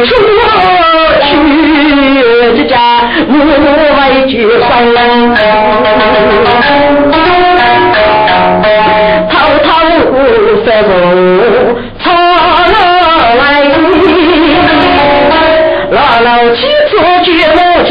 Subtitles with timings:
[0.00, 0.06] 出
[1.22, 1.30] 去，
[2.56, 2.76] 这家
[3.28, 4.64] 母为绝生，
[9.28, 9.68] 滔滔
[10.64, 10.96] 山路
[12.02, 12.04] 长
[13.38, 13.40] 来，
[15.90, 16.92] 老老妻子
[17.24, 17.90] 绝无真。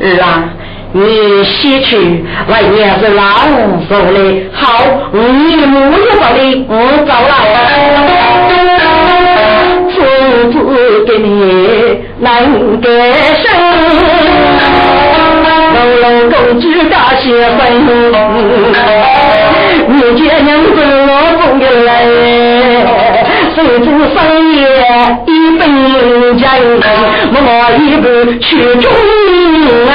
[0.22, 0.24] 啊，
[0.92, 1.96] 你先去，
[2.48, 3.22] 为娘是老
[3.88, 4.16] 说的，
[4.52, 4.62] 好，
[5.12, 5.18] 你
[5.66, 6.38] 母也说的，
[6.68, 6.72] 我
[7.06, 7.30] 走了。
[9.90, 9.96] 父
[10.50, 10.54] 子
[11.06, 11.26] 给你
[12.20, 12.26] 难
[12.80, 12.86] 改
[13.34, 13.44] 生，
[15.74, 17.60] 老老公知大些分，
[19.88, 20.68] 你见娘子
[21.06, 21.88] 我不给来。
[23.54, 24.16] 父子三
[24.54, 24.58] 爷
[25.26, 25.28] 一
[25.58, 25.60] 本
[26.38, 26.42] 家，
[27.32, 28.04] 默默一步
[28.40, 28.46] 去
[28.76, 28.84] 中
[29.88, 29.92] 啊，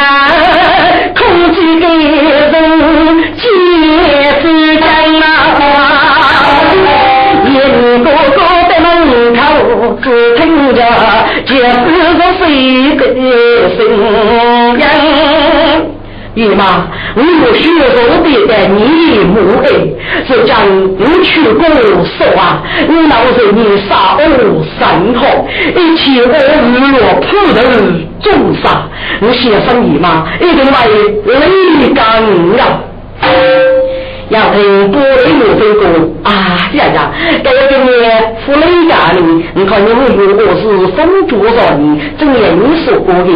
[10.01, 10.81] 只听着，
[11.45, 11.61] 这是
[12.15, 12.41] 个谁
[12.95, 12.99] 的
[13.75, 13.79] 声
[14.79, 14.81] 音？
[16.35, 17.83] 姨妈，我有血肉
[18.23, 19.65] 的在你母爱，
[20.27, 20.57] 就将
[20.97, 21.63] 我去过
[22.03, 24.21] 说啊，你老人你杀我
[24.79, 24.81] 身
[25.13, 25.21] 后，
[25.75, 27.61] 一起我日落普头
[28.19, 28.31] 重
[28.63, 28.89] 杀，
[29.21, 32.03] 我先生姨妈一定为泪干
[32.57, 32.81] 呀。
[34.33, 35.85] 要听玻璃路飞过
[36.23, 36.31] 啊
[36.73, 37.11] 呀呀！
[37.43, 43.29] 这个今年富雷家里，你看你们如果是风烛少年，正言你说过的，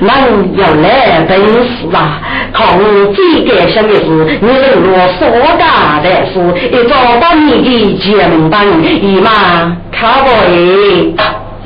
[0.00, 0.28] 那
[0.60, 2.20] 要来本事啊！
[2.52, 4.04] 靠我最感谢的是，
[4.42, 5.26] 你认我所
[5.56, 6.34] 干的事，
[6.70, 10.50] 一早把你的肩膀姨妈靠过来，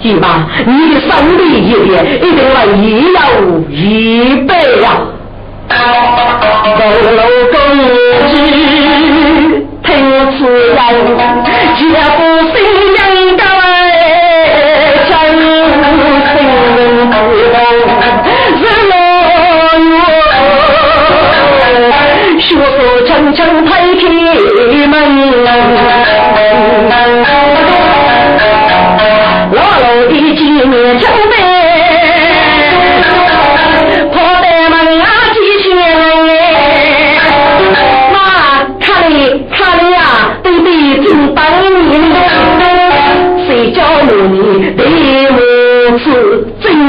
[0.01, 1.91] 姨妈，你的兄弟一点
[2.23, 3.19] 一定要一有
[3.69, 4.87] 一倍呀！
[5.69, 7.55] 楼楼公
[8.29, 8.33] 子
[9.83, 9.87] 听
[10.33, 10.39] 此
[10.75, 10.79] 言，
[11.77, 11.81] 姐
[12.17, 12.19] 夫
[12.53, 12.57] 心
[12.87, 13.41] 应该
[15.07, 16.35] 真心
[17.11, 17.15] 知
[17.53, 17.57] 道，
[18.57, 18.93] 日落
[19.79, 19.89] 月，
[22.41, 24.03] 血色层层推开
[24.87, 24.95] 门，
[29.53, 31.56] 老楼的几面墙壁。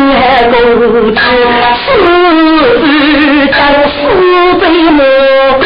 [0.07, 1.95] 是真爱公子，
[2.85, 2.87] 是
[3.47, 3.55] 将
[3.87, 3.95] 死
[4.59, 4.61] 罪
[4.91, 4.99] 莫
[5.57, 5.65] 过，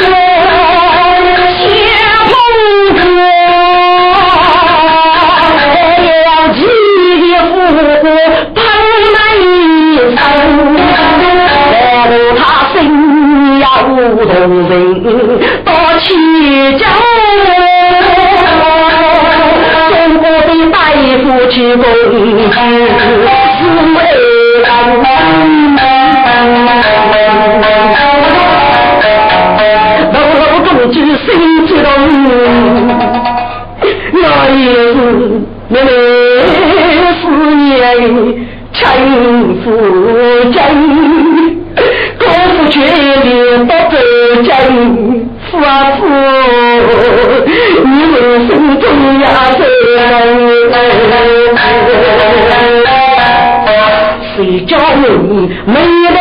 [1.81, 2.33] 小公
[2.95, 2.99] 子
[6.25, 6.59] 要几
[7.49, 7.53] 副
[8.55, 8.57] 潘
[9.39, 9.43] 一
[9.99, 10.17] 生，
[11.35, 12.41] 难道他
[12.73, 12.75] 心
[13.59, 14.29] 要动
[14.69, 14.71] 人
[15.63, 15.67] 到
[15.99, 16.03] 七
[16.77, 16.81] 家？
[21.51, 23.59] 去公是
[23.93, 23.97] 为
[30.13, 31.27] 老公知心
[31.67, 31.87] 激动，
[34.13, 34.95] 那也是
[35.69, 35.87] 妹妹
[37.21, 37.23] 思
[54.35, 55.03] 谁叫你
[55.65, 55.73] 没
[56.09, 56.15] 能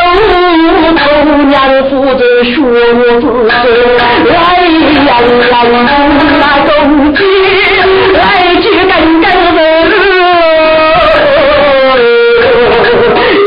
[0.97, 1.03] 头
[1.45, 1.55] 娘
[1.89, 3.51] 夫子说我自来
[5.07, 5.09] 呀
[5.51, 5.77] 来那
[6.67, 6.69] 公
[7.15, 7.19] 鸡
[8.15, 8.19] 来
[8.61, 8.91] 去干
[9.21, 9.25] 干
[9.55, 9.59] 人，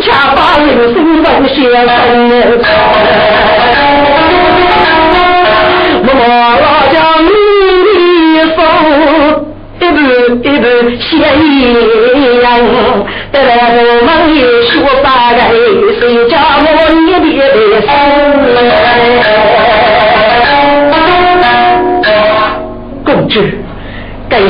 [0.01, 0.05] 恰
[0.35, 1.89] 把人生当先生，
[6.05, 6.09] 我
[6.93, 6.95] 将
[7.25, 7.27] 你
[8.37, 8.57] 的手。
[9.79, 9.97] 一步
[10.43, 10.65] 一步
[10.97, 11.11] 先
[11.59, 11.61] 言，
[13.31, 14.07] 得来我们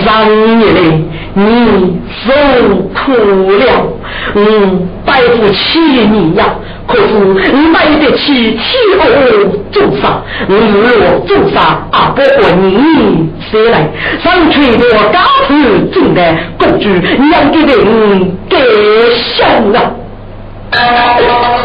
[0.06, 0.26] 上
[0.60, 0.80] 你嘞，
[1.34, 2.32] 你受
[2.94, 3.12] 苦
[3.52, 3.64] 了，
[4.36, 6.56] 嗯，对不起你呀。
[6.86, 7.04] 可是
[7.54, 8.62] 你买得起天
[9.00, 9.02] 鹅
[9.72, 10.22] 做啥？
[10.48, 11.60] 你若做啥
[11.92, 12.14] 啊？
[12.16, 13.90] 不过你谁来？
[14.22, 15.54] 上去的家子
[15.94, 16.22] 种的
[16.58, 16.90] 公主，
[17.32, 18.58] 养的你给
[19.36, 19.76] 想啊！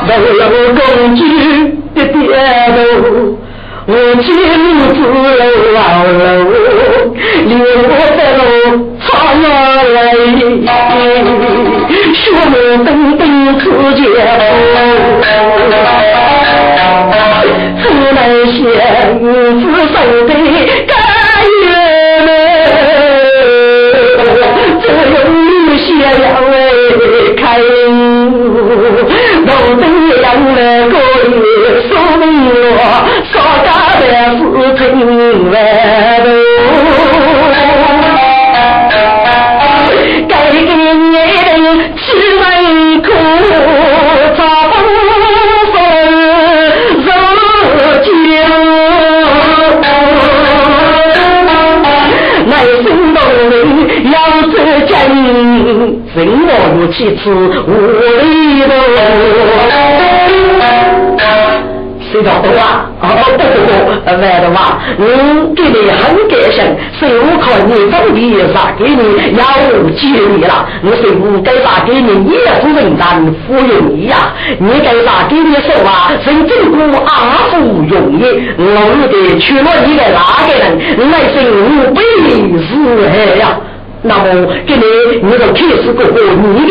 [0.08, 1.20] 为了公主
[1.94, 2.14] 的爹
[2.74, 2.76] 头。
[3.90, 4.26] 我见
[4.94, 5.00] 子
[5.72, 6.18] 老楼，
[7.46, 8.40] 留我在路
[9.00, 9.44] 擦眼
[9.94, 9.96] 泪，
[12.14, 12.52] 血脉
[12.84, 12.86] 奔
[13.16, 13.20] 奔
[13.58, 13.98] 出街
[17.80, 17.84] 出
[18.14, 18.16] 来
[18.46, 18.56] 先
[19.20, 19.22] 子
[19.92, 19.94] 守
[20.26, 20.30] 的
[20.86, 20.90] 甘
[21.62, 21.66] 愿
[24.80, 25.36] 只有女
[25.78, 25.86] 婿
[26.18, 26.20] 两
[26.50, 26.52] 位
[27.36, 27.88] 开路，
[29.46, 29.82] 都得
[30.22, 30.58] 让那
[30.88, 30.92] 个
[31.88, 32.78] 说明我。
[33.30, 33.32] 是
[34.74, 35.56] 平万路，该
[36.17, 36.17] 给
[56.98, 57.70] 我如其次无
[58.20, 58.72] 力路。
[62.10, 62.90] 谁找多啊？
[63.02, 63.04] 哦
[63.36, 63.68] 不不不，
[64.18, 65.02] 外的话，我
[65.54, 66.56] 给你很感谢，
[66.98, 68.18] 谁我靠你到底
[68.52, 69.44] 啥给你要
[69.92, 70.00] 接
[70.34, 70.66] 你了？
[70.82, 74.32] 我谁不该啥给你你也是人担不容易呀？
[74.58, 76.10] 你该啥给你说话？
[76.24, 78.24] 真正不阿不容易，
[78.56, 80.64] 我的娶了你的那个人，
[81.10, 82.00] 来生无辈
[82.58, 82.70] 是
[83.10, 83.60] 害呀？
[84.02, 84.24] 那么
[84.66, 84.82] 今天，
[85.22, 86.70] 你就开始过后你的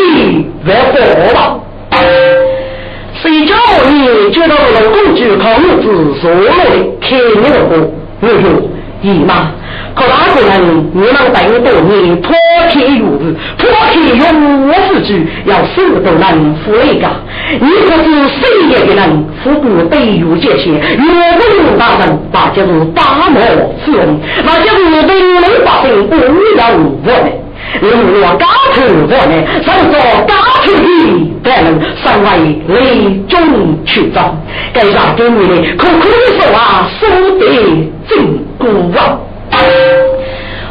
[0.66, 0.96] 外活
[1.34, 1.38] 了。
[3.20, 3.52] 谁叫
[3.90, 5.84] 你觉得老公就靠日子
[6.20, 6.50] 坐落的
[7.00, 7.70] 看你的活？
[8.20, 8.34] 哎呦，
[9.00, 9.52] 姨妈，
[9.94, 12.34] 可哪个人你能等到你破
[12.70, 17.06] 天有日，破天永我之举，要死都能活一个。
[17.60, 18.40] 你可是谁
[18.70, 20.78] 也的人，富贵得有这些，岳
[21.62, 23.40] 不大人，那就是大漠
[23.84, 27.30] 之人，那就是文人百姓不要我的。
[27.80, 30.34] 如果家头我呢，上做家
[30.64, 32.26] 头的，才能身为
[32.66, 32.74] 雷
[33.28, 34.34] 中去找。
[34.72, 39.18] 该啥给你的，苦苦说话，说得真古啊！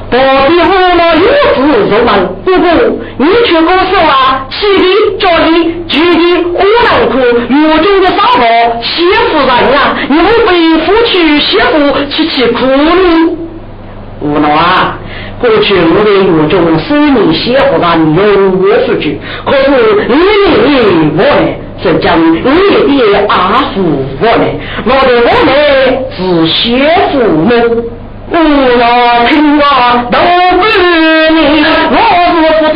[0.09, 0.19] 不比
[0.59, 1.21] 我那有
[1.53, 1.57] 子
[1.89, 2.09] 入门，
[2.45, 2.65] 不过
[3.17, 4.83] 你却跟我说啊，起的、
[5.19, 5.45] 着的、
[5.87, 6.21] 住的、
[6.53, 7.17] 窝囊苦，
[7.49, 7.53] 狱
[7.83, 8.43] 中的沙包，
[8.81, 9.77] 媳妇人呀，
[10.07, 10.49] 你会被
[10.85, 11.71] 夫去媳妇
[12.09, 13.37] 去吃苦呢？
[14.21, 14.97] 无能啊！
[15.39, 18.21] 过去我的狱中是你媳妇人有
[18.57, 19.65] 我出去，可是
[20.07, 20.15] 你
[20.65, 20.69] 你
[21.15, 21.21] 我呢，
[21.81, 23.75] 是将你的阿父
[24.19, 24.45] 我呢，
[24.83, 25.51] 我的我呢
[26.17, 26.17] 是
[26.47, 26.55] 媳
[27.11, 27.13] 妇
[27.45, 27.49] 们，
[28.31, 28.33] 我
[28.79, 28.83] 要
[29.27, 29.63] 听啊
[30.11, 30.17] 都
[30.57, 30.61] 不
[31.35, 31.37] 你，
[31.91, 31.95] 我
[32.33, 32.75] 是不懂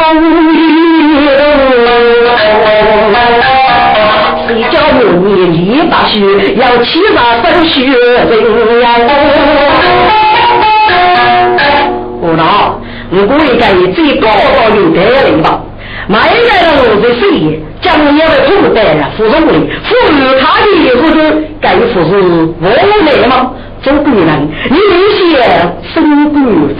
[4.48, 5.02] 谁叫你
[5.48, 5.58] 李
[5.90, 6.14] 大学
[6.56, 8.86] 要欺上生学人呀？
[12.32, 12.80] 我道，
[13.12, 15.60] 我估计该最高到有德人吧。
[16.08, 21.20] 每个人我的事业，将要的负担呀，负重的，赋予他的以后就
[21.60, 22.12] 该付是
[22.62, 23.52] 我来吗？
[23.84, 25.44] 中国人，你有些
[25.94, 26.68] 生不负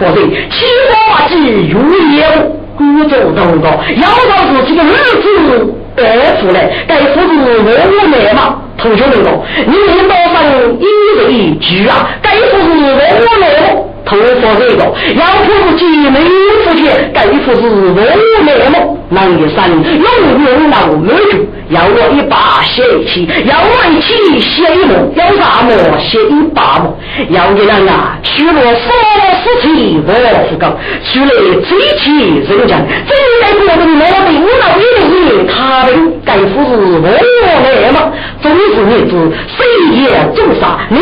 [0.50, 1.78] 七八级如
[2.14, 4.88] 烟，孤舟东高，要到自己的日
[5.20, 6.00] 子得
[6.40, 7.70] 出来，该付是我
[8.16, 8.56] 来吗？
[8.78, 10.42] 同学们说，你领导上
[10.80, 10.86] 一
[11.18, 13.82] 人居啊，该付是我来吗？
[14.12, 16.20] 头发这个，要不是姐妹
[16.64, 18.98] 夫妻，该不是我来么？
[19.12, 26.94] 男一生永远老没住，要我一把血气，要我一起写一幕，要啥么写一把么？
[27.28, 30.10] 要你人啊，娶了什么事情我
[30.48, 32.08] 不讲，娶了最起
[32.48, 35.88] 人家，真该我们老的我老爷爷他们
[36.24, 38.10] 该不是我来么？
[38.40, 39.12] 总是日子
[39.58, 39.58] 谁
[39.94, 40.96] 也做啥，你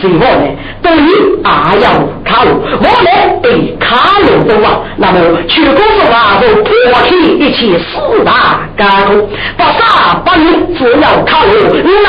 [0.00, 0.56] 谁我来？
[0.82, 1.06] 对于
[1.44, 1.90] 啊要
[2.24, 2.50] 卡路，
[2.80, 4.80] 我来对卡路多啊。
[4.96, 6.72] 那么全国是话都破
[7.08, 11.50] 起一起四大加工，不杀不明，只要卡路，
[12.04, 12.08] 老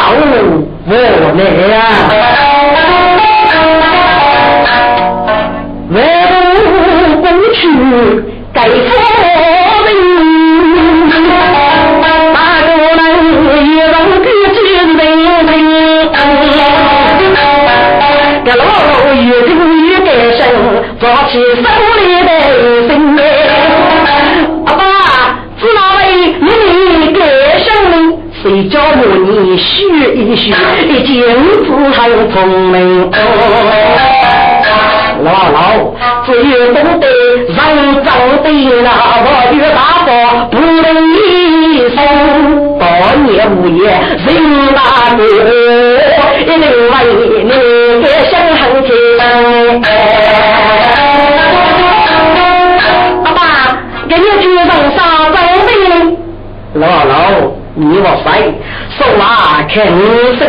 [0.86, 0.92] 我
[1.38, 1.76] 来呀。
[5.90, 5.96] 万
[7.22, 7.60] 不去
[8.54, 8.70] 该说
[9.86, 9.90] 明，
[12.34, 13.02] 哪个能
[13.64, 14.92] 一人给金人？
[18.44, 19.50] 个老老越听
[19.88, 20.08] 越感
[20.38, 20.42] 生，
[21.00, 21.64] 做起手
[21.98, 22.30] 里的
[28.96, 29.66] 我你学
[30.14, 30.54] 一学，
[30.88, 31.12] 一见
[31.66, 32.36] 自很聪
[32.72, 33.10] 明。
[35.24, 35.58] 老老，
[36.26, 37.56] 只有懂得人
[38.04, 38.08] 长
[38.44, 38.46] 的
[38.84, 38.88] 那
[39.24, 40.10] 我与大伯
[40.52, 41.18] 不能一
[41.90, 41.98] 生，
[42.78, 42.82] 多
[43.26, 43.84] 年无言
[44.26, 44.28] 人
[44.76, 44.80] 大
[45.16, 45.20] 哥，
[46.38, 46.94] 一定为
[47.44, 47.52] 你
[48.30, 48.90] 想恨天。
[53.24, 53.38] 爸爸，
[54.08, 54.98] 给你举上上
[55.34, 55.36] 张
[55.66, 55.72] 兵，
[56.74, 57.12] 老老。
[57.76, 58.54] 你我谁？
[58.98, 60.02] 手拿看你
[60.38, 60.42] 生，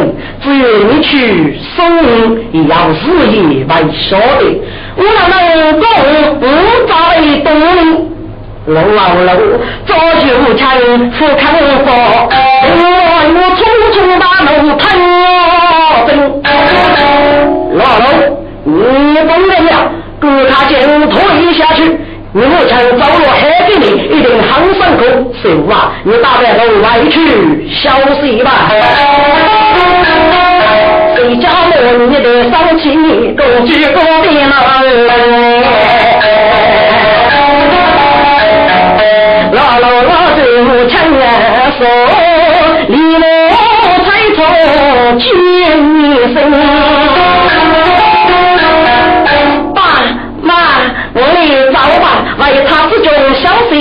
[0.43, 1.85] 只有你去送，
[2.69, 3.71] 要日夜为
[4.09, 4.43] 晓得。
[4.97, 5.83] 我那能公
[6.39, 6.43] 不
[6.87, 6.93] 在
[7.43, 7.49] 东，
[8.67, 9.29] 楼老楼
[9.87, 10.25] 早就
[10.55, 10.63] 成
[11.13, 11.43] 富康
[11.85, 11.89] 房。
[12.67, 12.73] 我
[13.35, 13.61] 我匆
[13.93, 14.83] 匆把路腾
[16.07, 16.09] 奔，
[17.77, 18.05] 老楼
[18.65, 18.71] 你
[19.15, 19.69] 懂得了，
[20.21, 20.73] 给他先
[21.09, 21.15] 退
[21.55, 21.81] 下去。
[22.37, 25.03] 你母亲走路喊给你，一定很辛苦。
[25.41, 27.15] 师傅啊，你大概都外去
[27.71, 27.89] 休
[28.21, 28.51] 息吧。
[31.15, 31.73] 谁家母
[32.09, 34.53] 你的伤心，公举公的老
[39.53, 40.93] 老老老对母亲
[41.79, 41.87] 说，
[42.89, 43.23] 你我
[44.05, 44.39] 才从
[45.21, 45.25] 今
[46.35, 46.37] 生。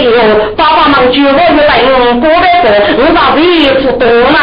[0.03, 1.57] 哟，爸爸忙就我一等
[2.19, 2.31] 过来
[2.63, 3.41] 过，我把衣
[3.81, 4.37] 服多嘛。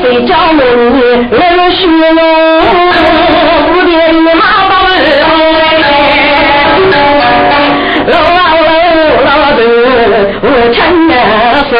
[0.00, 0.60] 谁叫门
[0.94, 0.98] 里
[1.30, 1.40] 冷
[1.70, 1.78] 血
[2.16, 2.18] 我，
[3.72, 4.72] 不点马刀
[8.08, 8.40] 老老
[9.24, 9.60] 老老的
[10.42, 10.76] 我牵
[11.08, 11.10] 着
[11.70, 11.72] 手，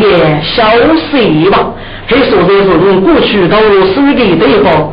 [0.00, 0.62] 也消
[1.10, 1.72] 息吧，
[2.06, 4.92] 还说的是你过去都是的对方，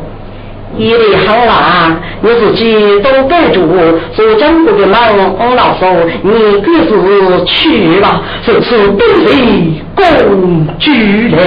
[0.76, 3.66] 一里好啊，你自己都盖住，
[4.14, 4.98] 做整个的老，
[5.54, 5.88] 老说
[6.22, 6.90] 你可是
[7.46, 10.04] 去吧，这是对谁公
[10.78, 10.90] 主
[11.34, 11.38] 呢？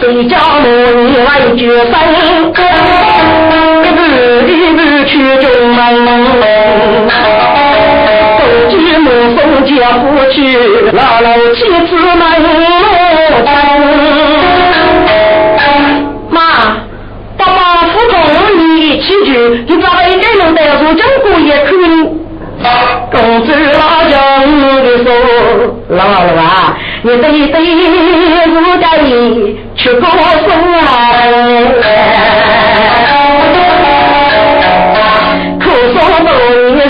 [0.00, 0.66] 谁家母
[1.08, 1.92] 女来绝生，
[3.84, 3.98] 一步
[4.48, 7.41] 一步去中门。
[9.52, 10.56] 公举母送接夫去，
[10.92, 12.16] 老老妻子门
[16.30, 16.40] 妈，
[17.36, 18.14] 爸爸不同
[18.56, 19.28] 你起居，
[19.68, 21.76] 你咋一个人带入中国也可以？
[23.10, 24.18] 公子老将
[24.82, 25.06] 的说，
[25.90, 26.78] 老了吧。
[27.02, 27.58] 你得得
[28.46, 28.86] 不得
[29.76, 30.08] 去高
[30.46, 30.82] 声啊！
[35.60, 36.80] 可说多人来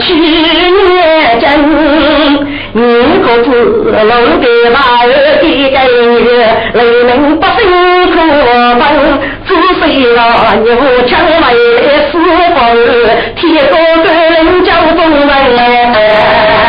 [0.00, 1.44] 去年真，
[2.72, 2.80] 你
[3.22, 5.14] 可知弄得把儿的
[5.70, 5.76] 根，
[6.74, 7.60] 雷鸣不辛
[8.10, 8.14] 苦
[8.80, 8.82] 分，
[9.46, 9.80] 只是
[10.14, 10.16] 了
[10.62, 10.66] 牛
[11.06, 11.44] 强为
[12.10, 12.12] 四
[12.54, 12.58] 方，
[13.36, 13.72] 铁锅
[14.04, 16.59] 跟人叫中人。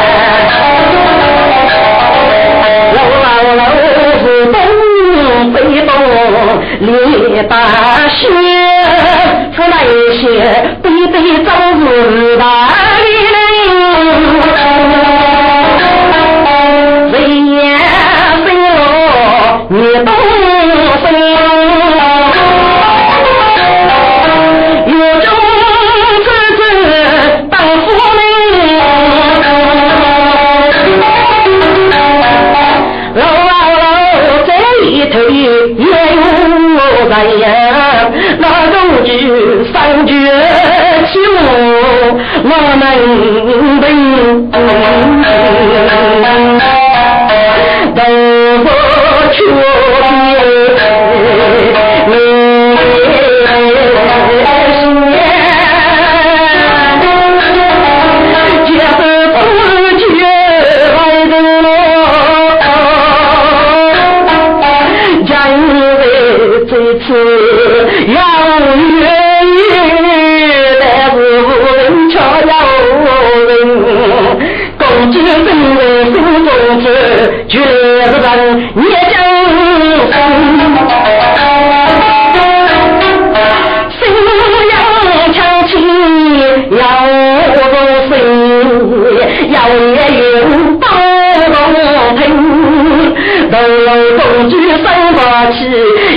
[6.79, 7.53] 李大
[8.07, 8.19] 仙，
[9.55, 9.87] 出来一
[10.19, 10.25] 些，
[10.81, 11.49] 对对走
[11.79, 12.43] 日大
[13.01, 13.37] 里来。
[17.11, 17.51] 谁言
[18.45, 18.81] 谁落，
[39.73, 40.13] 三绝
[41.05, 41.31] 起舞，
[42.43, 42.49] 我
[42.79, 42.83] 们
[43.81, 44.40] 兵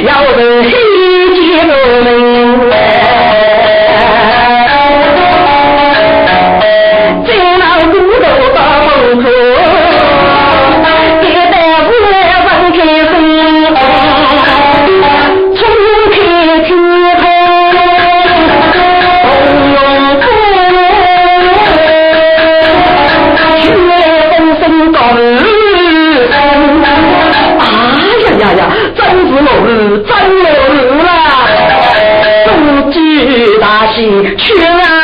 [0.06, 0.12] 要
[33.96, 35.03] 去去啊。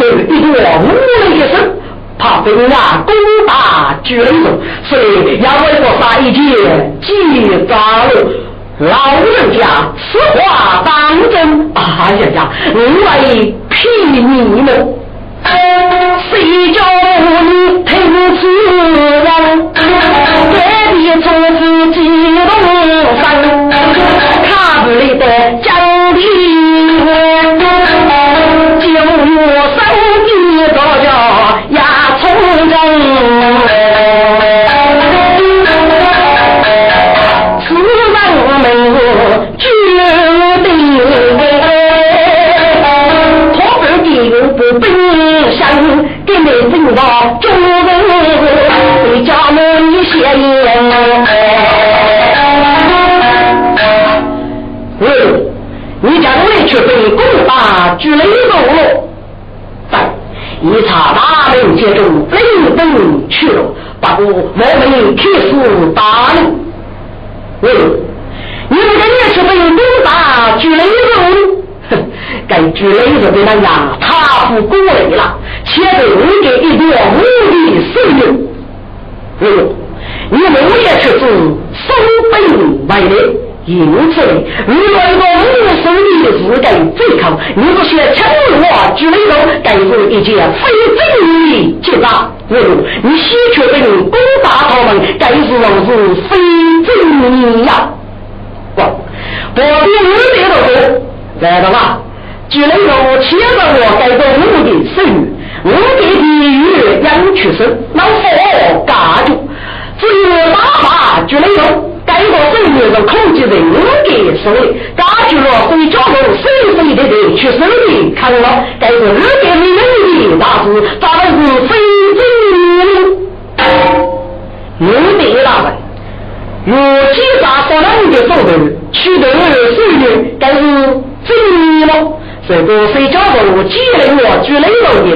[0.00, 1.70] 得一朵无了一声，
[2.18, 3.14] 怕被俺攻
[3.46, 4.50] 打举人手，
[4.84, 8.10] 所以要为我杀一件结扎了。
[8.78, 11.70] 老人家此话当真？
[11.74, 14.20] 哎呀呀，我为骗你
[14.62, 14.95] 们。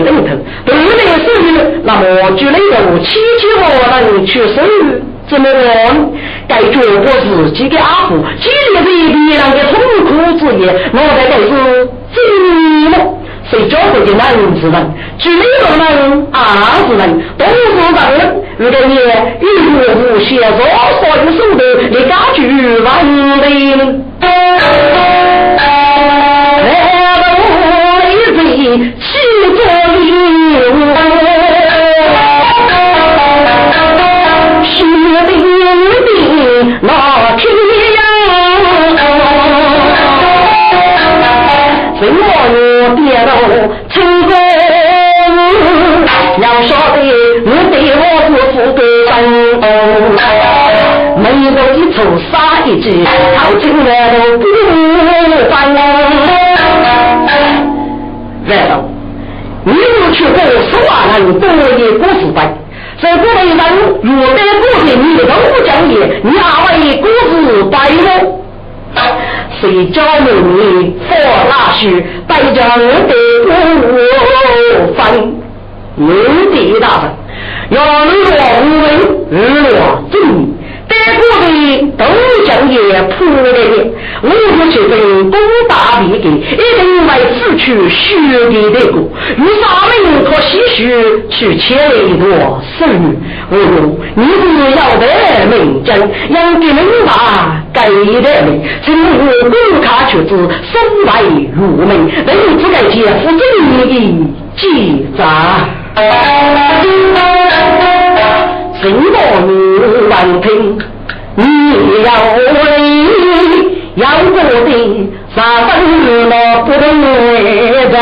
[0.04, 0.26] 认同，
[0.64, 0.90] 对内
[1.24, 1.46] 生育，
[1.84, 2.02] 那么
[2.36, 3.08] 积累我七
[3.38, 5.02] 七我能去生育。
[5.28, 6.10] 怎么样？
[6.48, 8.90] 该脚过自己的阿父，激励着别
[9.38, 11.48] 人的痛苦之业，我在都是
[12.12, 12.18] 怎
[12.90, 12.94] 么？
[13.48, 14.74] 谁教会的男人之人，
[15.18, 16.38] 举例的人，二
[16.88, 17.02] 子人，
[17.38, 17.50] 都是
[17.94, 18.42] 人。
[18.58, 20.58] 如果你一无无写作
[20.98, 21.60] 所有手段，
[21.90, 22.38] 你家具
[22.80, 22.88] 完
[23.40, 23.44] 的。
[43.88, 44.32] 成功，
[46.40, 46.98] 要晓得
[47.44, 49.12] 你对我是负责任。
[51.16, 51.96] 没有一处
[52.32, 52.84] 杀一句，
[53.36, 54.44] 靠近了都不
[55.50, 55.52] 翻。
[58.46, 58.70] 来了，
[59.64, 61.52] 你不去过十万人多的
[61.98, 62.38] 故事班，
[63.00, 63.56] 这部分人
[64.02, 68.39] 若得故事你都不讲理，你还为故事班吗？
[69.60, 70.26] 谁教你
[71.06, 71.08] 佛
[71.48, 73.10] 那须百家的不
[74.94, 75.00] 分？
[75.96, 77.04] 有的大人
[77.68, 78.86] 要日落无为，
[79.30, 79.36] 日
[79.70, 79.74] 落
[80.10, 80.14] 正
[81.10, 81.16] 义。
[81.16, 81.48] 得过的
[81.96, 82.04] 都
[82.44, 83.74] 将也铺来的，
[84.22, 85.34] 我就去分东
[85.68, 87.98] 大地的，一定为此去学
[88.50, 88.94] 的得过。
[89.36, 90.78] 与啥们可唏嘘
[91.28, 93.16] 去千里多生女？
[93.50, 93.54] 哦，
[94.14, 94.44] 你只
[94.76, 95.04] 要得
[95.46, 97.10] 名将，养的名大，
[97.72, 100.30] 该得名，成我不卡却子，
[100.70, 100.72] 身
[101.06, 101.08] 外
[101.56, 101.90] 入门，
[102.26, 103.42] 人只该接夫正
[103.88, 103.92] 义
[104.56, 105.20] 记账。
[108.80, 108.94] 什么
[109.46, 109.50] 女
[110.08, 110.78] 万听，
[111.40, 111.44] 你
[112.04, 112.38] 要为
[113.96, 114.52] 要过的
[115.34, 115.70] 三分
[116.28, 116.32] 那
[116.64, 116.82] 不能
[117.90, 117.94] 人，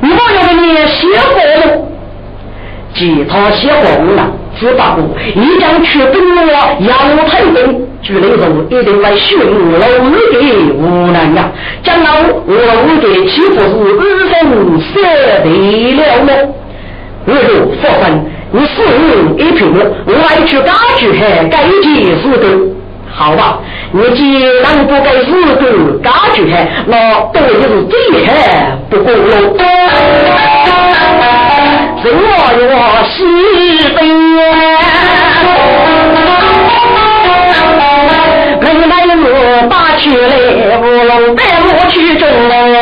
[0.00, 0.96] 你我要你写
[1.34, 1.36] 活
[2.94, 3.82] 吉他写活
[4.14, 4.20] 了，
[4.58, 7.88] 只不过一将去本我腰太重。
[8.02, 9.38] 巨雷人一定来寻
[9.78, 9.88] 老二
[10.30, 11.50] 的无奈呀！
[11.82, 12.20] 将老二
[13.00, 13.64] 的岂不是
[13.98, 14.32] 二分
[14.78, 14.92] 舍
[15.42, 15.46] 得
[15.96, 16.28] 了么？
[17.26, 18.04] 二路佛分，
[18.52, 18.72] 你死
[19.38, 19.72] 一品，
[20.06, 22.44] 我来去打去还该结死的，
[23.10, 23.58] 好吧？
[23.90, 30.53] 你既然不该死的打去还，那当然是最还不过了。
[32.04, 33.16] 什么我西
[33.94, 33.98] 北。
[39.70, 40.36] 打去来，
[40.76, 42.73] 乌龙带我去中来。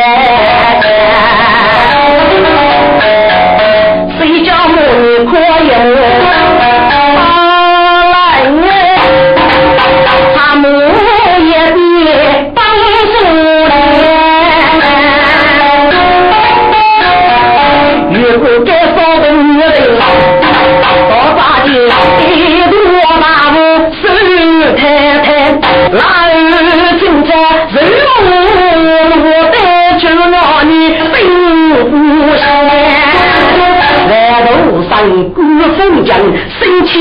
[35.82, 36.92] 孤凤将生气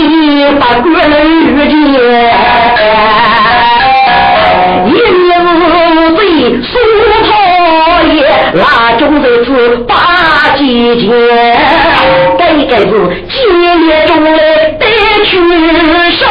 [0.60, 1.76] 把国人遇见，
[4.88, 5.00] 一日
[6.16, 6.20] 醉
[6.64, 6.74] 苏
[7.28, 7.30] 讨
[8.12, 8.18] 爷，
[8.54, 8.60] 那
[8.98, 9.50] 中的是
[9.88, 9.94] 八
[10.58, 10.62] 几
[11.00, 11.10] 件，
[12.40, 12.90] 该该是
[13.30, 13.34] 今
[13.88, 14.30] 夜中来
[14.80, 14.86] 得
[15.26, 15.30] 去
[16.14, 16.26] 受，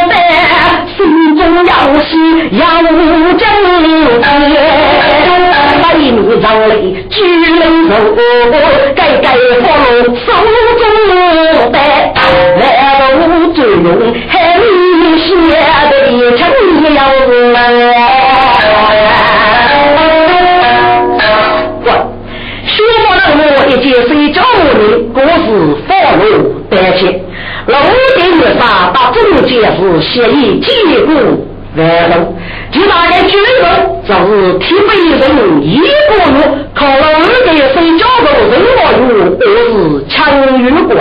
[0.07, 0.11] 咩
[0.97, 0.97] 心
[1.35, 2.09] 中有事
[2.51, 2.61] 有
[3.37, 3.41] 真
[3.83, 4.29] 情
[5.81, 6.71] 挥无走泪
[7.09, 7.15] 珠
[7.59, 8.53] 泪流过
[8.95, 9.27] 继继
[10.25, 10.27] 手
[10.79, 11.11] 中无
[11.71, 11.75] 病
[12.57, 12.61] 咩
[13.15, 13.19] 无
[13.53, 15.51] 罪龙轻轻笑
[15.89, 15.93] 对
[16.37, 16.39] 春
[16.83, 16.83] 英
[29.47, 31.13] 杀把中间是协议结果。
[31.77, 32.13] 完了，
[32.71, 33.63] 就大概举例子，
[34.07, 36.37] 就是提北人一个月
[36.73, 39.07] 靠了二个月睡觉的任何月，
[39.39, 40.17] 我是强
[40.57, 40.95] 于过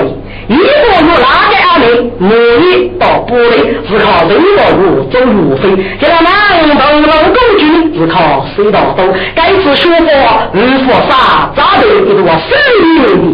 [0.47, 0.69] 一个月
[1.01, 1.11] 哪
[1.49, 1.83] 个阿妹
[2.19, 3.53] 每月到玻璃
[3.89, 4.47] 是靠任何
[4.77, 5.63] 月走路费，
[5.99, 6.29] 这个南
[6.69, 9.03] 东老公军是靠水稻多。
[9.35, 10.13] 该次学过
[10.53, 12.49] 如佛沙，扎的一段生
[12.83, 12.87] 命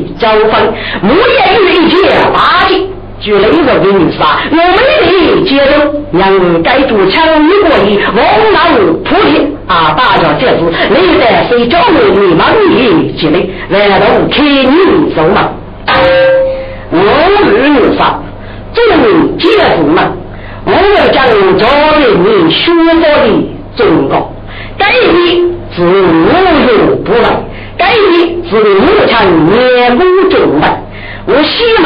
[0.06, 1.96] 的交锋，木叶一节
[2.32, 2.88] 八斤。
[3.20, 4.66] 举雷人的女杀，我们
[5.44, 9.94] 接着让该主枪一过一，往南扑敌啊！
[9.96, 15.50] 大家这子，你在谁叫我你忙你积累，然后开你走嘛。
[16.90, 16.96] 我
[17.44, 18.18] 日女杀，
[18.72, 20.12] 众接住嘛。
[20.66, 21.26] 我要将
[21.58, 21.66] 教
[21.98, 23.26] 给你学佛的
[23.76, 24.32] 忠告，
[24.78, 26.28] 该你是无
[26.88, 27.28] 有不来，
[27.76, 30.82] 该你是无常面目中来，
[31.26, 31.84] 我希望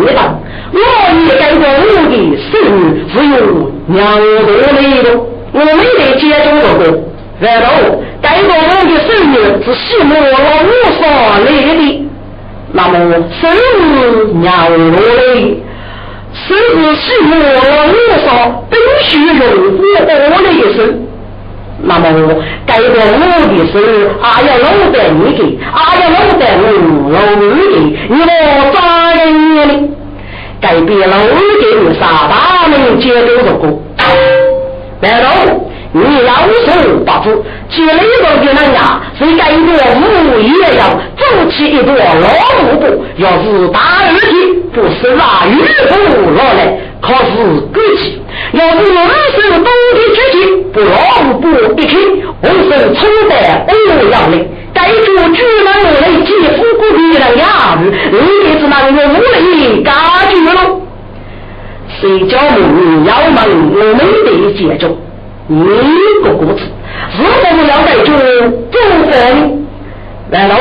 [0.00, 0.38] 你吧。
[0.72, 1.72] 我也改过我
[2.10, 2.12] 的
[2.50, 4.22] 生日只有两个
[4.72, 5.06] 内容，
[5.52, 6.68] 我没得接中过。
[7.40, 7.72] 然后
[8.20, 11.00] 改过我的生命是西莫老五所
[11.44, 11.46] 来
[11.76, 11.80] 的，
[12.72, 12.92] 那么
[13.40, 13.54] 生日
[14.42, 15.62] 两个内，
[16.32, 18.26] 生日西莫老五所
[18.70, 19.38] 必须用我
[20.42, 20.78] 的一生。
[21.86, 22.04] 那么
[22.66, 23.12] 改过我
[23.48, 26.62] 的生日，还要老得你给，还要老在我
[27.10, 27.22] 老二
[27.70, 27.74] 给，
[28.08, 28.22] 你我
[28.72, 28.78] 咋
[29.12, 29.22] 人
[29.54, 29.88] 呢？
[30.64, 31.28] 改变了我
[31.60, 33.82] 给啥大门接都做过，
[34.98, 35.28] 白龙，
[35.92, 36.32] 你要
[36.64, 36.72] 手
[37.04, 39.66] 把住，接那个的那呀，是改变
[40.00, 42.00] 五也要走起一个老
[42.62, 43.78] 路步，要是大
[44.10, 44.32] 日天
[44.72, 45.52] 不是那雨
[45.90, 47.34] 布落来，可是
[47.70, 48.16] 过去；
[48.52, 49.04] 要是二
[49.36, 50.34] 手冬天之前
[50.72, 50.90] 不老
[51.42, 51.44] 布
[51.78, 51.92] 一开，
[52.40, 53.32] 我是冲得
[53.68, 53.74] 欧
[54.08, 54.34] 阳的。
[54.74, 59.92] 该主居然我来接夫过的那样子，你也是那个无力家
[60.28, 60.80] 具了。
[62.00, 63.36] 谁叫你要问
[63.72, 64.82] 我们得接着，
[65.46, 65.64] 你
[66.24, 66.60] 个果子，
[67.16, 68.08] 如果要在做
[68.72, 69.66] 不分，
[70.30, 70.54] 来喽。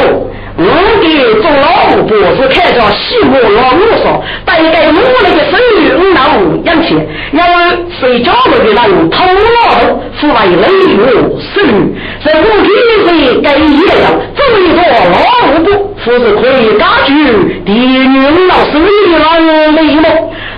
[0.56, 6.96] 我的做老婆是看着西莫老五说，大概我那个生意五到五养钱，
[7.32, 7.44] 因为
[8.00, 9.10] 睡觉那个人。
[9.10, 10.68] 偷了，父为累
[11.24, 11.92] 我生，
[12.24, 12.70] 在我天
[16.20, 20.06] 是可以家具地女老生意老美么？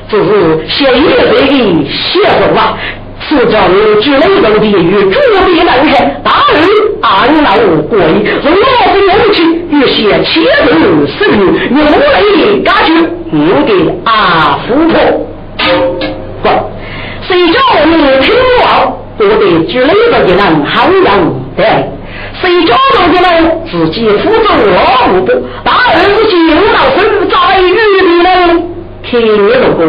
[0.10, 2.78] 这是写一辈的写手啊。
[3.28, 6.62] 是叫你举雷人的与主笔难看，大日
[7.02, 7.58] 安老
[7.90, 9.42] 过一，从老子勇气
[9.72, 11.36] 与写千人生日，
[11.72, 12.94] 用雷家具
[13.32, 14.94] 有点阿福婆。
[16.44, 16.50] 不，
[17.28, 17.92] 谁叫你
[18.22, 18.94] 听话？
[19.18, 21.06] 我得举雷人的人好样
[21.58, 21.64] 的，
[22.42, 22.76] 谁叫
[23.08, 25.32] 你的人自己负责老五不？
[25.64, 26.34] 大儿子就
[26.74, 26.98] 老生
[27.30, 27.64] 在狱
[28.02, 28.28] 里呢，
[29.04, 29.10] 听
[29.48, 29.80] 我过，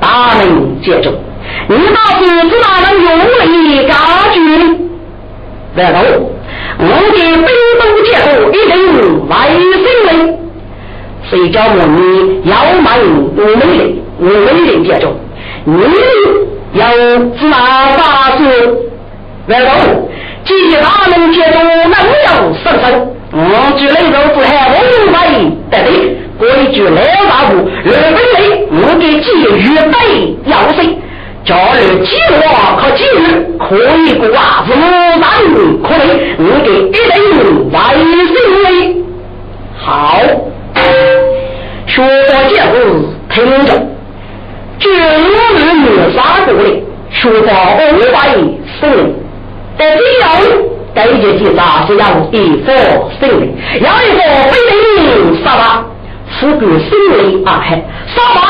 [0.00, 1.10] 大能接住。
[1.68, 3.06] 你到底是哪能用
[3.52, 3.92] 力家
[4.32, 4.62] 具呢？
[5.74, 6.04] 然后，
[6.78, 8.74] 我的兵都结果一定
[9.28, 10.38] 外星人，
[11.28, 12.98] 谁叫我你要买
[13.36, 13.72] 我们的
[14.18, 15.04] 我们的接住？
[15.64, 18.42] 你要是哪法子？
[19.46, 20.08] 然后，
[20.46, 22.84] 既大能接住，能有生生？
[23.32, 23.42] 我
[23.76, 24.74] 举那个是喊我
[25.10, 25.14] 买
[25.70, 25.90] 得的，
[26.38, 27.50] 过一句来大步，
[27.84, 28.38] 二分内
[28.70, 29.26] 我给几
[29.58, 29.94] 预备
[30.44, 30.96] 要谁？
[31.44, 33.24] 假如计划可今日
[33.58, 34.74] 可以过啊，是无
[35.18, 35.24] 难
[35.82, 36.00] 可能，
[36.38, 38.32] 我给一定万幸
[38.62, 38.66] 嘞。
[39.78, 40.20] 好，
[41.86, 42.74] 说到这子
[43.30, 43.34] 听
[43.66, 43.68] 着，
[44.78, 44.96] 今日
[45.82, 46.58] 没啥过的，
[47.10, 47.48] 说到
[47.92, 48.16] 五百
[48.80, 48.84] 胜，
[49.78, 50.30] 但这样
[50.94, 55.84] 该节节啥是要一佛胜利，要一个非得杀吧，
[56.40, 57.82] 富贵胜利啊嘿，
[58.14, 58.40] 杀吧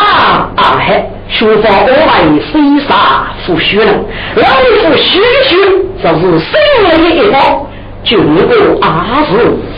[0.56, 1.04] 啊嘿。
[1.28, 3.92] 书法我来西沙复虚了，
[4.36, 5.56] 老夫虚虚
[6.00, 6.54] 就是胜
[7.02, 7.66] 利一方，
[8.04, 9.32] 就过阿是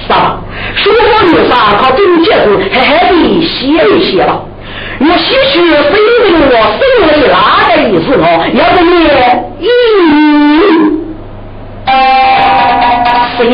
[0.07, 0.39] 啥？
[0.77, 4.43] 书法有啥靠真结子，还还得写一写吧。
[5.01, 5.93] 我写虚非
[6.29, 7.35] 命我胜利哪
[7.67, 8.25] 个意思哦？
[8.53, 8.91] 要不你
[9.65, 9.67] 一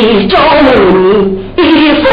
[0.05, 0.69] 谁教你
[1.57, 2.05] 一副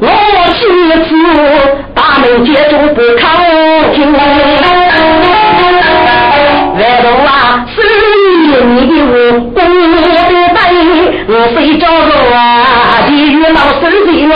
[0.00, 0.06] 我
[0.54, 0.58] 妻
[1.08, 1.10] 子
[1.92, 3.22] 大门接住不靠
[3.92, 4.18] 近，外
[7.02, 7.76] 头啊，是
[8.64, 9.12] 你的我，
[9.56, 9.58] 我
[10.30, 10.56] 的背，
[12.32, 12.38] 啊，
[13.08, 14.32] 地狱老师的我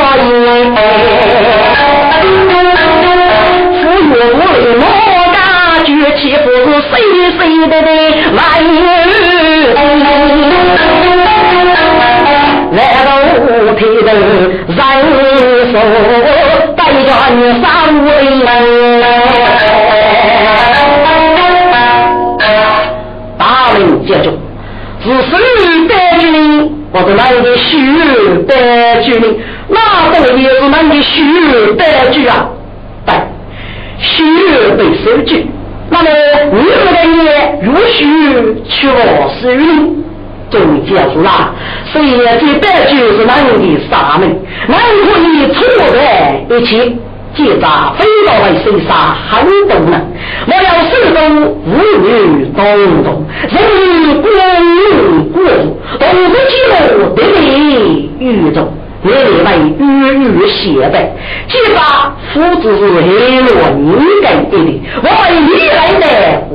[6.65, 6.93] 是谁
[7.39, 7.89] 谁的的
[8.35, 8.39] 来
[12.73, 13.09] 来到
[13.41, 13.43] 五
[13.75, 14.23] 体的人
[14.77, 15.75] 手，
[16.77, 17.67] 带着你上
[18.05, 18.09] 位。
[23.39, 23.43] 大
[23.75, 24.27] 人接住。
[25.03, 25.33] 是谁
[25.89, 26.27] 带军？
[26.91, 27.69] 我是那的徐
[28.47, 28.51] 带
[29.03, 29.09] 军，
[29.69, 29.77] 那
[30.11, 32.49] 个也是那的徐带军啊！
[33.07, 33.15] 对，
[33.99, 34.25] 徐
[34.77, 35.47] 被收军，
[36.03, 36.09] 那么
[36.53, 37.99] 你们的也如许
[38.69, 40.05] 去我司令，
[40.51, 41.55] 就结束了。
[41.93, 45.57] 所以这带军是那的杀门，那可以凑
[45.93, 46.97] 在一起。
[47.37, 49.95] 结扎飞到来身上很动人，
[50.47, 51.19] 我要手中
[51.63, 51.69] 妇
[52.03, 52.59] 女动
[53.05, 53.07] 动，
[53.49, 54.27] 人民国
[54.61, 56.73] 民国动作起落
[57.15, 58.57] 得力宇宙，
[59.03, 59.15] 你为
[59.79, 59.83] 语
[60.25, 60.97] 语写的，
[61.49, 61.81] 既把
[62.33, 65.11] 夫子是黑罗敏感一理，我们
[65.47, 66.05] 历来的
[66.51, 66.55] 无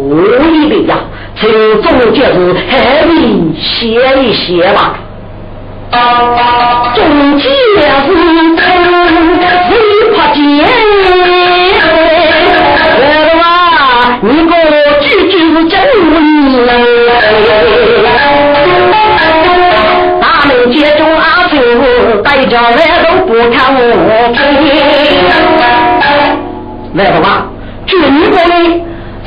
[0.52, 0.92] 一的呀，
[1.36, 1.50] 从
[1.82, 3.12] 中就是何必
[3.58, 5.00] 写一写吧。
[6.96, 7.00] 中
[7.40, 7.44] 间
[8.04, 8.12] 是
[22.54, 23.78] 叔，带着来都不看我。
[26.94, 27.48] 来吧，
[27.88, 28.38] 军官，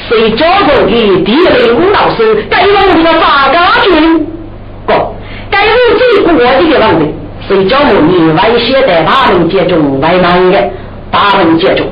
[0.09, 0.91] 谁教过的
[1.25, 2.47] 第领老师？
[2.49, 4.27] 该用的八家军。
[5.51, 7.13] 该是最国际的问题，
[7.49, 10.71] 谁叫我们外写的大门接中外难的
[11.11, 11.87] 大门接中，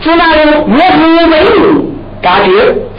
[0.00, 1.92] 只能越不为民。
[2.22, 2.50] 感觉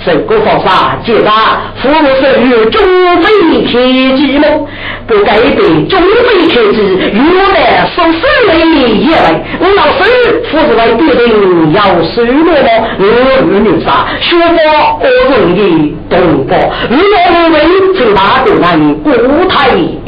[0.05, 2.81] 整个方法解答，父母是与中
[3.21, 4.65] 非天机梦，
[5.05, 6.79] 不该被中非天机
[7.13, 12.69] 用来说事类以外，我老师父子来决定要收罗吗？
[12.99, 13.03] 我
[13.47, 14.07] 与你啥？
[14.21, 14.57] 学过
[15.01, 15.05] 我
[15.35, 16.55] 容易懂过，
[16.89, 17.13] 如果
[17.51, 17.55] 为
[17.97, 19.99] 从大都来国台一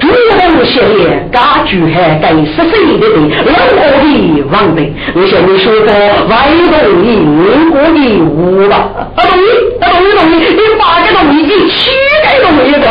[0.00, 5.92] 中红血液，家具还该十岁的人，老我的王辈，我向你说过，
[6.28, 6.34] 外
[6.72, 8.56] 头英国的无。
[8.66, 8.88] 吧，
[9.26, 9.46] 啊同意，
[9.80, 11.90] 啊同意同意，你八个同意，你七
[12.22, 12.86] 个同意的，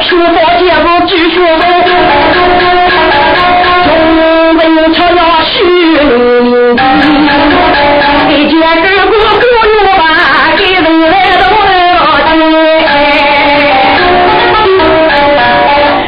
[0.00, 1.60] 书法节目继续问，
[3.84, 3.88] 中
[4.56, 4.60] 文
[4.94, 5.52] 却要学，
[8.28, 10.02] 一件个个个有吧，
[10.56, 10.76] 给人
[11.10, 11.68] 来都来
[12.24, 12.32] 听，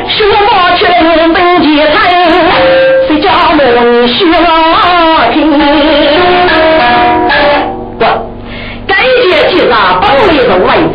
[0.08, 0.16] 书
[0.46, 0.80] 法全
[1.32, 1.94] 本节参，
[3.06, 3.60] 谁家门
[4.08, 4.14] 学
[5.32, 5.73] 听。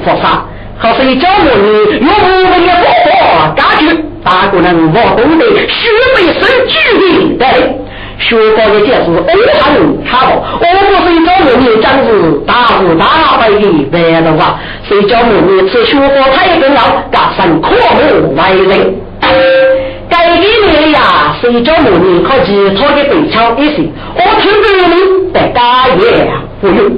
[0.03, 0.45] 佛法，
[0.81, 1.67] 可是教我你
[2.05, 2.69] 用我们的
[3.03, 5.79] 佛法解决大个人我懂得学
[6.15, 7.45] 为生具的
[8.19, 9.63] 学法的解释，欧汉
[10.05, 12.07] 差不，我不是教我你讲是
[12.45, 16.81] 大无大白的白的话，谁教我你吃学法太重要，
[17.11, 18.95] 加上科目为人。
[20.09, 26.27] 该给你呀，谁教我你靠其他的背枪一些，我听着你在家也
[26.59, 26.91] 不用。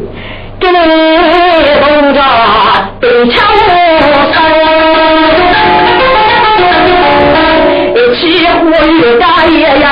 [0.61, 0.75] 给你
[1.81, 1.83] 同
[2.13, 2.21] 着
[2.99, 3.35] 北桥
[4.31, 4.33] 山，
[7.95, 8.21] 一起
[8.59, 9.83] 呼吁大爷呀！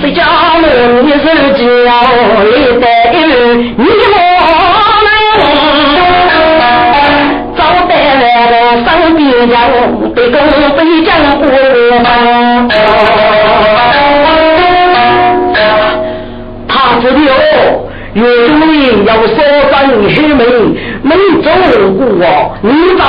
[0.00, 0.18] 谁家
[0.58, 0.64] 门
[1.06, 1.22] 你是
[1.52, 1.60] 叫
[2.44, 2.48] 里
[2.80, 2.82] 的
[3.76, 4.48] 你我
[5.04, 5.06] 们，
[7.54, 8.52] 早带来的
[8.86, 9.20] 上边
[9.50, 9.52] 将，
[10.14, 10.34] 北宫
[18.14, 19.36] 岳中林要所
[19.72, 19.74] 长
[20.08, 20.44] 许美，
[21.02, 21.10] 没
[21.42, 21.46] 走
[21.98, 22.00] 过，
[22.62, 23.02] 你在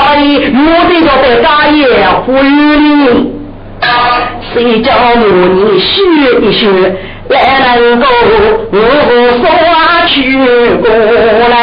[0.52, 1.78] 我这个在大爷
[2.26, 3.32] 呼吁你，
[4.52, 5.16] 谁叫我
[5.54, 5.86] 你学
[6.42, 6.62] 一学，
[7.30, 7.36] 来
[7.78, 8.04] 能够
[8.72, 8.78] 我
[9.38, 9.44] 所
[10.08, 10.14] 去
[10.82, 10.86] 过
[11.50, 11.54] 来，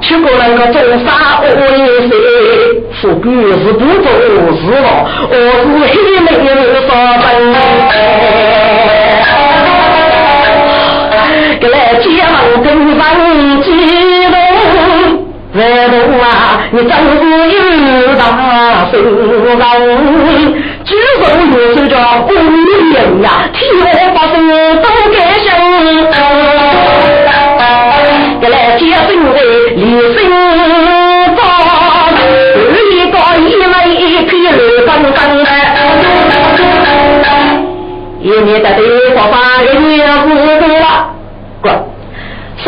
[0.00, 0.74] 去过那个做
[1.04, 1.08] 啥
[1.40, 1.44] 我
[1.76, 2.10] 也是，
[3.00, 3.24] 富贵
[3.62, 4.04] 是不做
[4.56, 4.86] 事了，
[5.30, 6.46] 我是黑妹妹
[6.88, 6.90] 所
[11.60, 11.70] 生。
[11.70, 13.00] 来接王跟上
[13.62, 13.68] 激
[14.30, 14.34] 动，
[15.54, 15.58] 外
[15.88, 16.24] 头啊，
[16.70, 17.22] 你真是
[18.06, 18.20] 有大
[18.90, 19.84] 手人，
[20.84, 20.88] 举
[21.18, 21.94] 手又是叫
[22.26, 23.82] 公人呀，替我
[24.14, 24.34] 把手
[24.80, 25.46] 都给心。
[28.48, 29.38] 来接生的
[29.76, 29.78] 李
[30.14, 30.16] 生
[31.36, 31.38] 长，
[32.90, 35.46] 一个一枚一匹绿刚刚的，
[38.22, 38.78] 一年的地
[39.14, 40.64] 方把人也不多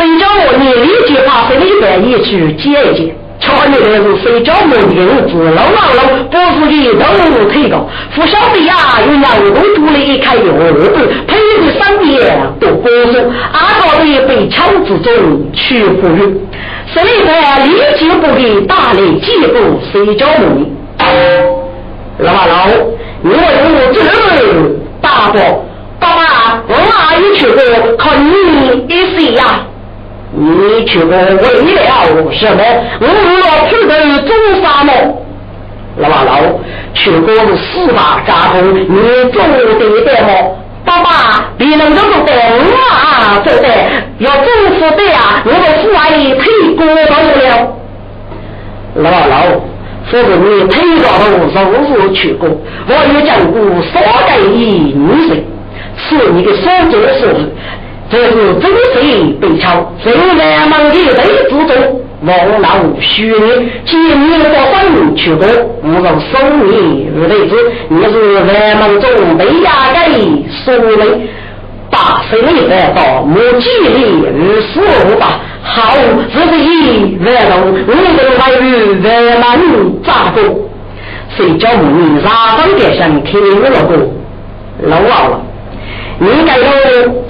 [0.03, 0.09] 了。
[0.09, 3.15] 谁叫我你理解怕谁的一去接一接。
[3.39, 6.37] 瞧你这是谁家母的儿子，老老老，不
[6.71, 7.87] 是的都推高。
[8.15, 13.21] 不晓得呀，有两公主一开有儿子，配的三年都不说。
[13.51, 15.11] 阿高的被枪之中
[15.51, 16.39] 去不孕，
[16.93, 20.65] 所以在立即不给大力继父谁家母
[20.99, 22.67] 老老老，
[23.23, 25.65] 我有这儿大伯，
[25.99, 29.65] 爸爸，我阿姨去过，靠你一岁呀。
[30.35, 32.63] 你去过为了什么？
[32.99, 34.91] 我若去的中沙漠，
[35.97, 36.41] 老爸老
[36.93, 38.85] 去过四大家中，你
[39.31, 40.57] 做得的么？
[40.85, 41.09] 爸爸，
[41.57, 42.33] 别人都是懂
[42.91, 43.69] 啊，对不对
[44.17, 47.77] 要祝福的啊，我的父阿姨忒过到了。
[48.95, 49.33] 老爸老，
[50.09, 51.07] 说是你忒高
[51.53, 52.49] 到无数去过，
[52.87, 55.31] 我有讲过少给一女生，
[55.95, 56.61] 是你的手
[56.91, 57.53] 中的事。
[58.13, 59.91] 这是真谁被抄？
[60.03, 61.99] 谁来忙的雷之中？
[62.21, 62.67] 王老
[63.01, 65.47] 虚你，见你到山去过，
[65.81, 67.55] 不如收你二雷子。
[67.89, 71.27] 你是万忙中被压给所累，
[71.89, 75.39] 八十里来到莫吉里二十五吧。
[75.63, 75.95] 好，
[76.31, 78.05] 这是一万龙，我们
[78.37, 78.61] 还有
[79.01, 79.49] 万忙
[80.03, 80.69] 咋过？
[81.35, 83.97] 谁叫你啥方面上听我了过？
[84.83, 85.41] 老老了。
[86.19, 86.65] 你该说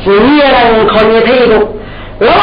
[0.04, 1.60] 是你也能靠你推动，
[2.20, 2.34] 老老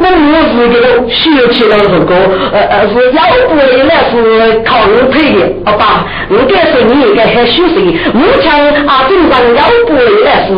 [0.00, 2.14] 我我是个学起了这个，
[2.52, 6.04] 呃呃是腰部的那是靠你推的，好吧？
[6.30, 7.98] 我该是你应该很休息。
[8.12, 8.52] 目前
[8.86, 10.54] 啊，正常腰部的那是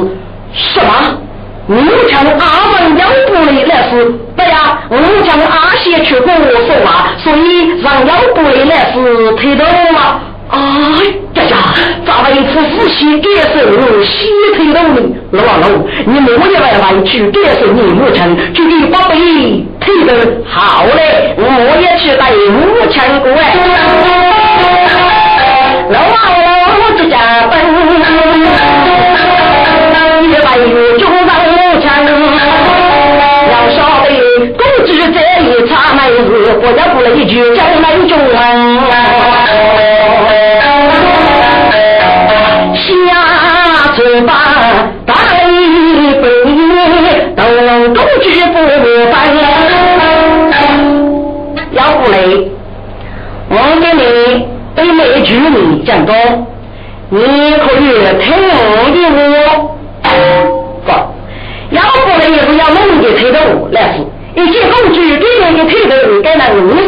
[0.53, 1.21] 什么？
[1.69, 1.77] 目
[2.09, 10.21] 前阿文腰部的那是对呀，目前阿些去跟我说话，所以让腰部的那是推动嘛。
[10.49, 10.59] 哎
[11.35, 11.75] 呀呀！
[12.07, 13.57] 咱们一次仔细感受
[14.05, 15.69] 西推动的老老，
[16.05, 18.19] 你莫一来来去感受你母亲，
[18.55, 19.15] 就给宝贝
[19.81, 20.17] 推动
[20.47, 21.43] 好嘞，我
[21.81, 22.57] 也去带母
[22.91, 23.43] 亲过来。
[25.91, 26.15] 老老
[26.97, 27.17] 这家
[27.51, 27.55] 本，
[30.25, 31.85] 一来有中上母亲，
[33.51, 34.07] 要晓得
[34.57, 36.29] 公知这一场没事，
[36.61, 37.35] 国家不能一句
[55.27, 56.15] 对那句你讲过，
[57.11, 57.83] 你可以
[58.21, 58.59] 听我
[60.85, 60.91] 不，
[61.75, 63.39] 要不嘞，不要猛的推动
[63.73, 63.99] 来，
[64.37, 66.81] 一些公举给人的推动该那五十，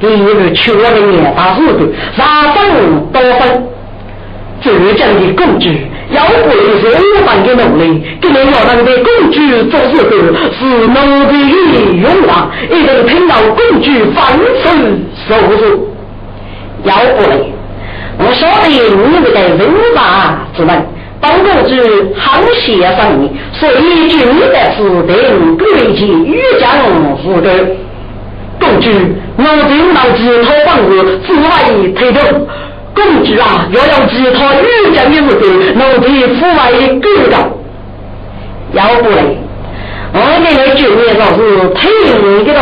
[0.00, 1.80] 第一个缺的年大四个，
[2.16, 2.60] 三分
[3.12, 3.68] 多分，
[4.62, 5.86] 浙江的公举。
[6.12, 6.50] 要不是
[6.84, 10.10] 我们的能力，给你要那个工具做事的
[10.58, 10.98] 是能
[11.32, 15.88] 力与勇啊，一定听到工具反身收入。
[16.84, 17.54] 要不嘞，
[18.18, 19.60] 我晓得你们的文
[19.94, 20.86] 化之门，
[21.20, 21.80] 当工具
[22.16, 26.68] 好协商你，所以就的是定规矩与讲
[27.22, 27.50] 负责。
[28.60, 28.90] 工具
[29.36, 31.48] 脑筋脑子掏房子，之外
[31.96, 32.46] 推动。
[32.94, 35.40] 公主啊，要用其他语讲的时候，
[35.74, 37.34] 能比父外的更高。
[38.72, 39.38] 要不嘞，
[40.12, 41.38] 我给你举例说是
[41.74, 42.60] 听你的喽。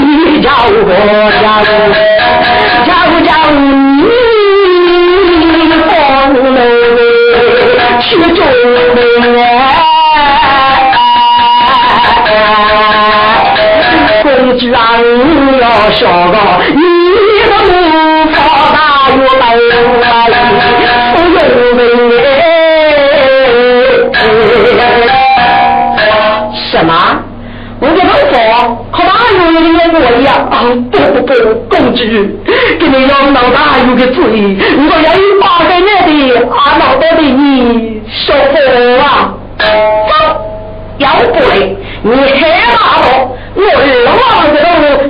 [0.00, 0.88] 你，叫我
[1.42, 1.46] 家。
[15.92, 16.36] 说个，
[16.74, 16.95] 你
[29.86, 30.64] 有的两个一样啊！
[30.90, 31.32] 不不不，
[31.68, 32.02] 公主，
[32.78, 38.34] 给你养老大有个主意，我要有八个月的阿老多的你说
[38.98, 39.02] 话
[39.58, 39.64] 啊！
[40.08, 40.12] 走，
[40.98, 42.40] 要不嘞，你害
[42.74, 43.04] 怕不？
[43.54, 44.20] 我二娃
[44.52, 44.54] 子，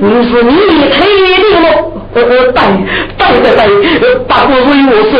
[0.00, 0.52] 你是你
[0.90, 0.98] 推
[1.42, 1.56] 的？
[2.14, 2.58] 我我对
[3.18, 3.46] 对对
[4.00, 5.12] 对，大哥所以我是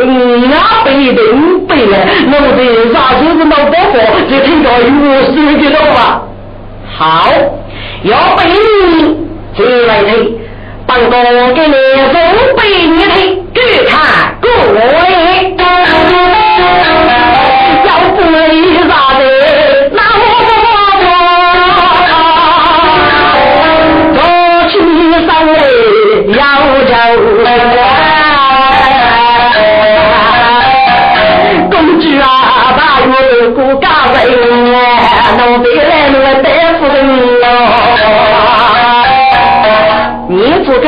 [0.00, 0.54] 嗯啊
[0.84, 1.18] 背定
[1.66, 1.92] 背了，
[2.30, 2.58] 那么的
[2.92, 3.94] 啥子是老包袱，
[4.30, 4.76] 就听到我
[5.32, 5.98] 说的了嘛。
[6.96, 7.28] 好，
[8.04, 9.16] 要背你
[9.56, 10.38] 再来推，
[10.86, 11.16] 当哥
[11.54, 11.72] 给你
[12.12, 12.14] 准
[12.54, 14.76] 备你推，去看各位，
[15.56, 15.64] 要
[18.14, 18.18] 背
[18.86, 19.18] 啥子？
[31.70, 33.08] 公主啊，大有
[33.52, 34.14] 顾家人，
[35.38, 35.66] 弄得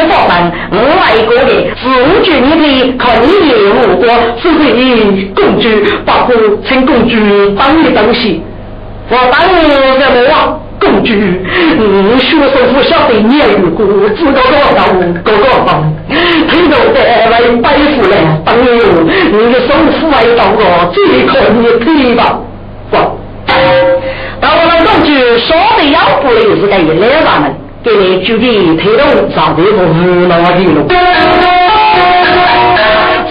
[0.07, 1.83] 你做个保办，我外国的，自
[2.23, 4.07] 觉你的看你业务多，
[4.41, 4.69] 是不是？
[5.35, 5.69] 公主，
[6.05, 6.35] 包括
[6.67, 7.17] 请公主
[7.59, 8.41] 帮你东西，
[9.11, 9.59] 我当你
[9.99, 10.61] 什么？
[10.79, 14.73] 公主，你，学生不晓得你有过，知道多少
[15.25, 15.93] 多少方，
[16.51, 18.73] 听到在外背负了，朋友，
[19.33, 22.39] 你的生父还到个最可你腿吧，
[22.91, 22.97] 不？
[24.39, 27.55] 到我们公主说的要不的是个一两万门，
[27.87, 28.43] 给你举个
[28.83, 30.89] 推动上这个无脑的路，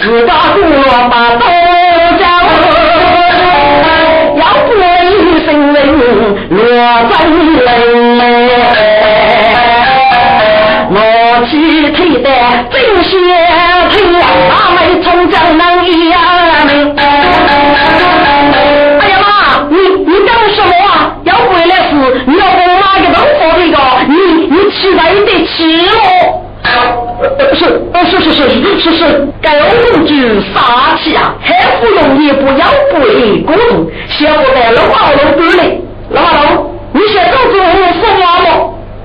[0.02, 0.58] 自打过
[1.12, 1.42] 把刀
[2.18, 2.24] 交。
[5.46, 5.78] 生人
[6.50, 6.58] 落
[7.10, 7.14] 真
[7.60, 7.68] 人，
[10.90, 10.98] 我
[11.46, 11.52] 去
[11.92, 12.28] 推的
[12.72, 13.10] 真些
[13.92, 13.94] 推，
[14.50, 16.16] 阿妹从江南一样。
[19.02, 19.28] 哎呀妈，
[19.70, 19.76] 你
[20.06, 20.90] 你干什么啊？
[21.26, 21.92] 要回来是
[22.26, 22.55] 你要？
[24.76, 26.42] 起来得起哦。
[27.54, 27.60] 是，
[28.10, 28.40] 是是是
[28.80, 30.12] 是是，该公主
[30.54, 37.58] 杀气啊，还不容易不要背公主，小在老二楼边嘞，老二楼，你先走走
[38.02, 38.48] 说话么？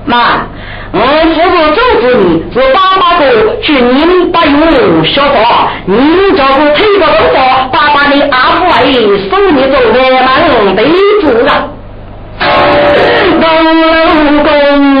[0.05, 0.15] 妈，
[0.91, 0.97] 我
[1.33, 3.21] 负责走子你，是爸爸哥
[3.61, 5.95] 去你把用小花，你
[6.35, 10.01] 叫我推个头发，爸爸的阿父阿姨送你走外
[10.65, 10.83] 门得
[11.21, 11.69] 住啊。
[13.39, 13.45] 老
[14.43, 15.00] 公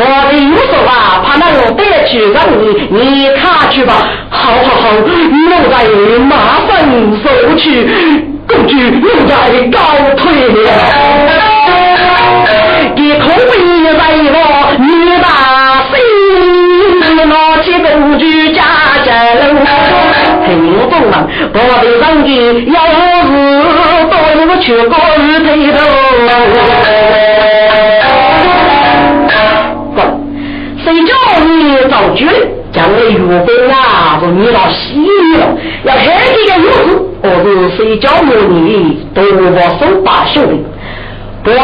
[0.00, 0.90] 我的有说吧，
[1.24, 3.92] 怕那我带去让你，你看去吧。
[4.30, 5.74] 好好好，我在
[6.22, 6.32] 马
[6.68, 6.70] 上
[7.20, 7.24] 收
[7.56, 7.66] 去，
[8.46, 9.34] 公主又在
[9.72, 9.76] 高
[10.16, 10.56] 退了。
[12.94, 13.58] 你可别
[13.94, 14.36] 在我
[14.78, 14.86] 女
[15.18, 15.26] 大
[15.90, 15.96] 心，
[17.28, 17.32] 拿
[17.62, 17.86] 起公
[18.18, 18.22] 主
[18.54, 18.56] 家
[19.04, 19.42] 家人，
[20.46, 20.46] 听
[20.88, 21.14] 懂了？
[21.54, 22.28] 我的上帝
[22.72, 22.76] 要
[23.26, 23.28] 是
[24.08, 24.94] 带我去高
[25.44, 25.76] 推头。
[31.90, 32.32] 早绝了，
[32.72, 36.88] 将来岳飞啊，说你老西了，要看这个日子，
[37.22, 39.26] 我是谁叫我你都我
[39.78, 40.52] 手把手的，
[41.42, 41.56] 不的，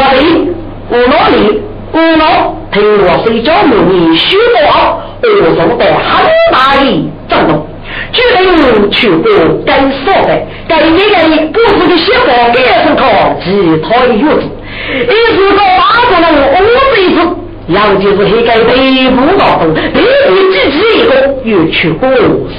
[0.89, 1.61] 我哪里，
[1.91, 2.23] 我哪
[2.71, 6.83] 听我谁叫我你学不好，我受得很大的
[7.27, 7.67] 震动，
[8.11, 9.31] 决定去过
[9.65, 13.03] 该说的，该一个不是的写法，该是靠
[13.43, 13.45] 其
[13.81, 14.43] 他的日子，
[14.91, 16.55] 一是个大不能我
[16.95, 17.44] 这一次。
[17.67, 22.07] 杨就是黑盖北部劳动，北部自己一个又去过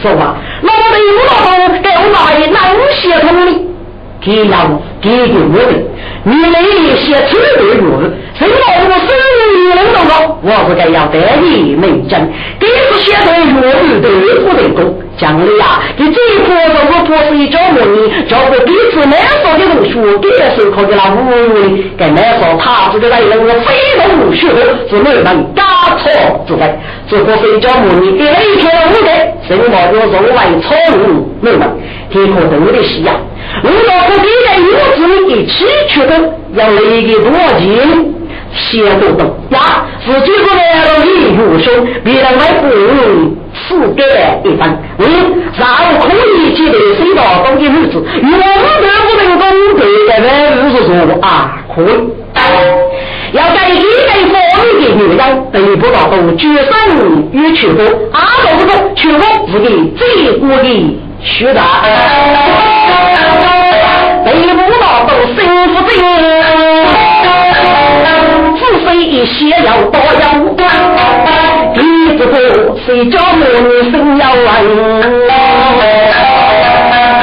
[0.03, 1.31] 说话，那么北部劳
[1.69, 2.59] 动给我哪里哪
[2.93, 3.53] 协同的？
[4.21, 5.73] 给杨给给我的，
[6.25, 7.63] 你那里写出来的
[8.39, 9.09] 谁老我生
[9.57, 10.39] 意能弄到？
[10.43, 12.31] 我是该要得意美珍，
[12.61, 14.11] 给是写的越对
[14.41, 14.95] 不对多？
[15.17, 24.47] 讲的呀，你这一波如果不是一招模拟，叫个彼此难说的同学，给的时候的那无语，该难说他这个来人我非同学
[24.91, 25.63] 是没能加
[25.97, 26.79] 错之类。
[27.09, 30.29] 如果是一招模拟，给了一天五代，什么就作为
[30.61, 31.75] 错误没能，
[32.11, 33.15] 天可多的是呀。
[33.63, 34.67] 如果不给在屋
[34.97, 36.13] 子里一起去的，
[36.55, 38.16] 要来一个多钱？
[38.53, 41.71] 先都懂呀，自己不来了一入手，
[42.05, 42.69] 别人还不
[43.55, 44.03] 四给
[44.45, 44.79] 一分。
[44.99, 45.05] 嗯，
[45.57, 45.67] 然
[46.01, 49.45] 可以接的水到东的日子，我们得不能公
[49.77, 50.91] 对的那日子说
[51.21, 51.85] 啊，可以。
[53.33, 53.83] 要在一类
[54.31, 55.21] 方面的女人，
[55.53, 56.73] 得不到都决胜
[57.33, 61.65] 与全国，阿都不中全国是个最国的学长，
[64.25, 65.11] 得不到都
[69.27, 70.65] 一些要多要多，
[71.75, 71.83] 一
[72.17, 72.39] 不过
[72.87, 74.47] 谁叫我女生要问？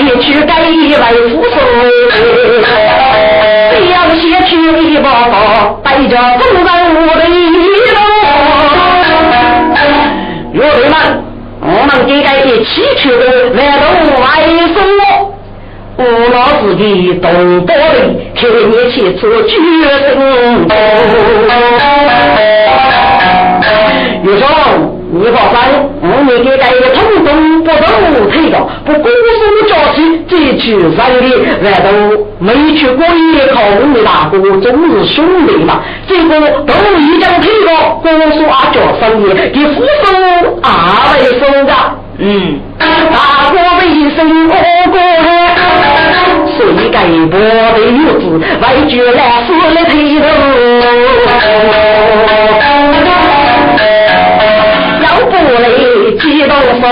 [0.01, 0.99] 一去该一位
[1.29, 2.13] 夫人，
[3.71, 4.51] 谁要先去
[4.83, 6.67] 一包包，带着众人
[7.07, 7.31] 我的一
[7.95, 7.97] 路。
[10.51, 10.93] 乐队们，
[11.61, 13.23] 我们给该一起去的，
[13.53, 13.83] 来到
[14.19, 14.25] 外
[14.73, 15.32] 送。
[15.95, 17.75] 我老自己懂得的，
[18.35, 20.67] 替你去做决定。
[24.23, 24.49] 有时候
[25.11, 25.55] 你放心，
[26.01, 30.97] 我们给带一个通通不动退的，不鼓手交气，这去人的
[31.61, 31.87] 难道
[32.39, 35.83] 没去过夜考我的大哥，总是兄弟嘛？
[36.07, 36.29] 这个
[36.61, 38.07] 都已经退了，鼓
[38.39, 39.23] 手啊叫生意，
[39.53, 41.71] 给扶手阿为手的，
[42.17, 44.17] 嗯，大哥为生
[44.47, 44.51] 我
[44.89, 45.42] 过。
[46.93, 49.91] 谁该波的日子，为绝了死了头。
[55.01, 55.65] 要不来
[56.19, 56.83] 几多手，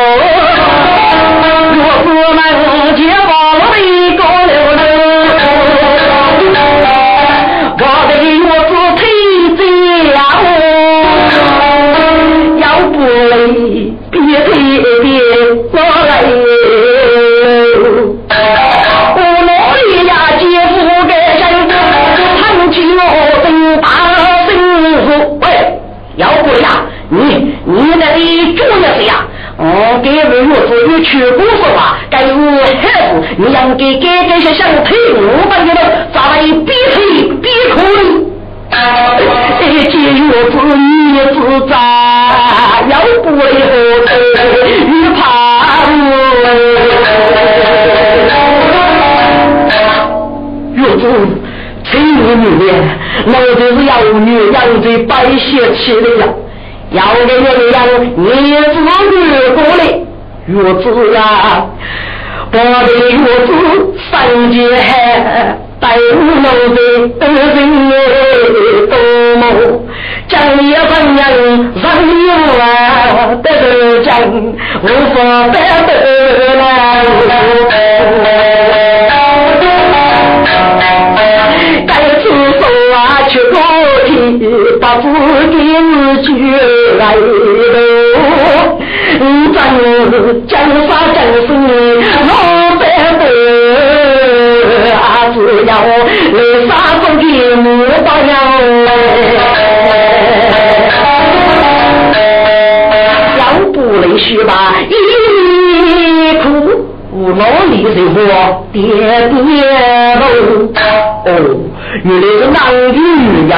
[29.61, 29.67] 是呀？
[29.67, 32.33] 哦，给我子有去过说话，该是孩
[32.81, 32.87] 子，
[33.37, 35.15] 你要给给这些想退伍
[35.47, 35.69] 的人，
[36.11, 36.95] 咋来逼退
[37.39, 37.77] 比亏？
[38.71, 38.75] 哎，
[39.59, 40.79] 这月子你
[41.31, 41.35] 自
[41.69, 41.71] 在，
[42.89, 43.71] 要不为何
[44.87, 45.19] 你怕
[45.93, 46.09] 我
[50.73, 51.03] 月子
[51.83, 52.73] 催你女的，
[53.25, 55.45] 那就是要女养在白血
[55.75, 56.25] 气的呀。
[56.91, 57.75] 要给人养
[58.49, 58.75] 叶子
[59.15, 59.81] 越过来，
[60.47, 61.19] 月子呀，
[62.51, 63.49] 我的月子
[64.11, 64.11] 三
[64.51, 64.55] 姐
[65.79, 66.77] 带五楼的
[67.25, 67.57] 人
[67.89, 67.91] 也
[68.87, 68.93] 多
[69.37, 69.41] 么，
[70.27, 70.31] 将
[70.61, 71.17] 一份人
[71.73, 71.83] 人
[72.27, 72.29] 有
[72.61, 72.63] 啊，
[73.41, 73.63] 得得
[74.03, 74.09] 讲
[74.83, 74.85] 无
[75.15, 75.15] 法
[75.47, 75.55] 得
[75.87, 75.89] 得
[76.55, 76.61] 来。
[84.91, 85.07] 把自
[85.51, 85.55] 己
[86.21, 86.27] 去
[86.97, 87.23] 来路，
[89.17, 89.21] 真
[89.53, 91.17] 江山真
[91.47, 91.49] 是
[92.27, 92.29] 老
[92.77, 92.81] 百
[93.17, 93.23] 得，
[94.91, 94.99] 啊，
[95.33, 95.35] 只
[95.65, 95.71] 要
[96.33, 96.35] 为
[96.67, 96.69] 啥
[96.99, 97.21] 子的
[97.55, 97.65] 没
[98.03, 98.29] 保养？
[103.39, 104.91] 要不能学吧，一
[106.43, 106.45] 苦
[107.13, 108.19] 无脑力生活，
[108.73, 109.39] 爹爹
[110.19, 110.21] 喽，
[111.25, 111.27] 哦。
[112.03, 112.57] 原来是男
[112.93, 112.97] 女
[113.43, 113.53] 一样，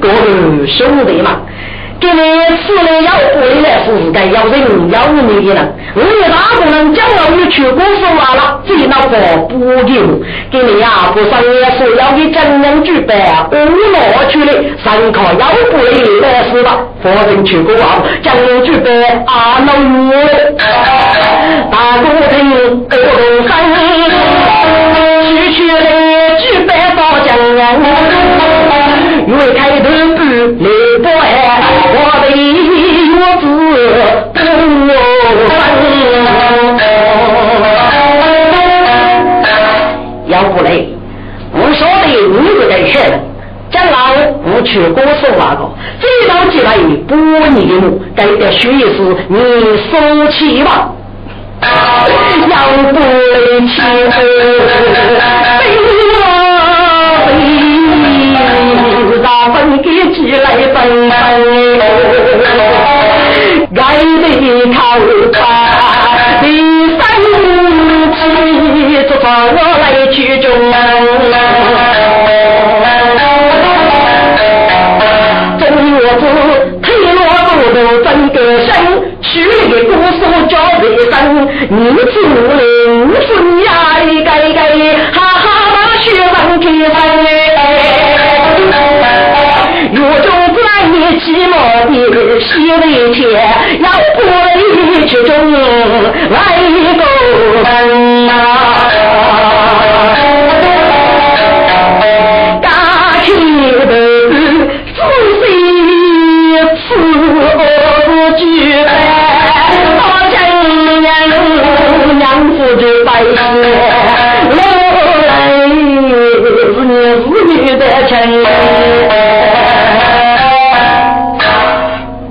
[0.00, 1.40] 各位兄弟嘛，
[2.00, 2.20] 给你
[2.62, 5.74] 吃了要过来是该要人要命的人。
[5.94, 9.16] 我们大部分将来你去过说完了，这脑壳
[9.48, 13.16] 不给我，给你呀，不上也是要给怎样举办？
[13.50, 14.52] 我拿去的，
[14.84, 16.78] 上课要过来是吧？
[17.02, 18.92] 否则去过啊，怎样举办
[19.26, 19.58] 啊？
[19.66, 20.54] 老岳，
[40.58, 40.88] 要不嘞，
[41.52, 42.98] 我晓得你不在吃，
[43.70, 43.94] 将来。
[44.44, 45.60] 我去歌手那个，
[46.00, 47.14] 这道题来不
[47.50, 49.38] 你的目，该得学一次，你
[49.90, 50.90] 收起吧。
[51.62, 52.56] 要
[52.92, 52.98] 不
[53.68, 53.70] 起
[54.10, 54.16] 飞，
[55.58, 55.62] 飞
[59.00, 60.76] 我让分给起来分
[61.08, 61.12] 分，
[63.76, 64.24] 爱的
[64.72, 64.78] 靠
[65.32, 65.36] 他，
[69.18, 70.48] 第三期就放我来去中。
[81.70, 81.74] 你
[82.10, 82.14] 出
[82.56, 82.62] 灵
[83.26, 83.28] 孙
[83.64, 83.68] 呀，
[84.02, 84.60] 一个个
[85.12, 85.44] 哈哈
[85.74, 86.96] 把血往开分。
[89.92, 91.52] 若中在你寂寞
[92.10, 92.46] 的西
[92.80, 93.20] 北天，
[93.82, 94.18] 要不
[94.56, 94.60] 离
[95.06, 95.30] 之中
[96.30, 96.34] 来
[96.96, 97.02] 个
[97.62, 97.68] 人
[98.28, 98.32] 啊。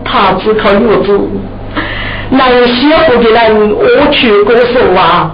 [0.04, 1.20] 他只靠月子，
[2.30, 5.32] 那些不的人我去歌手啊，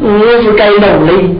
[0.00, 0.08] 我
[0.42, 1.38] 是该努力，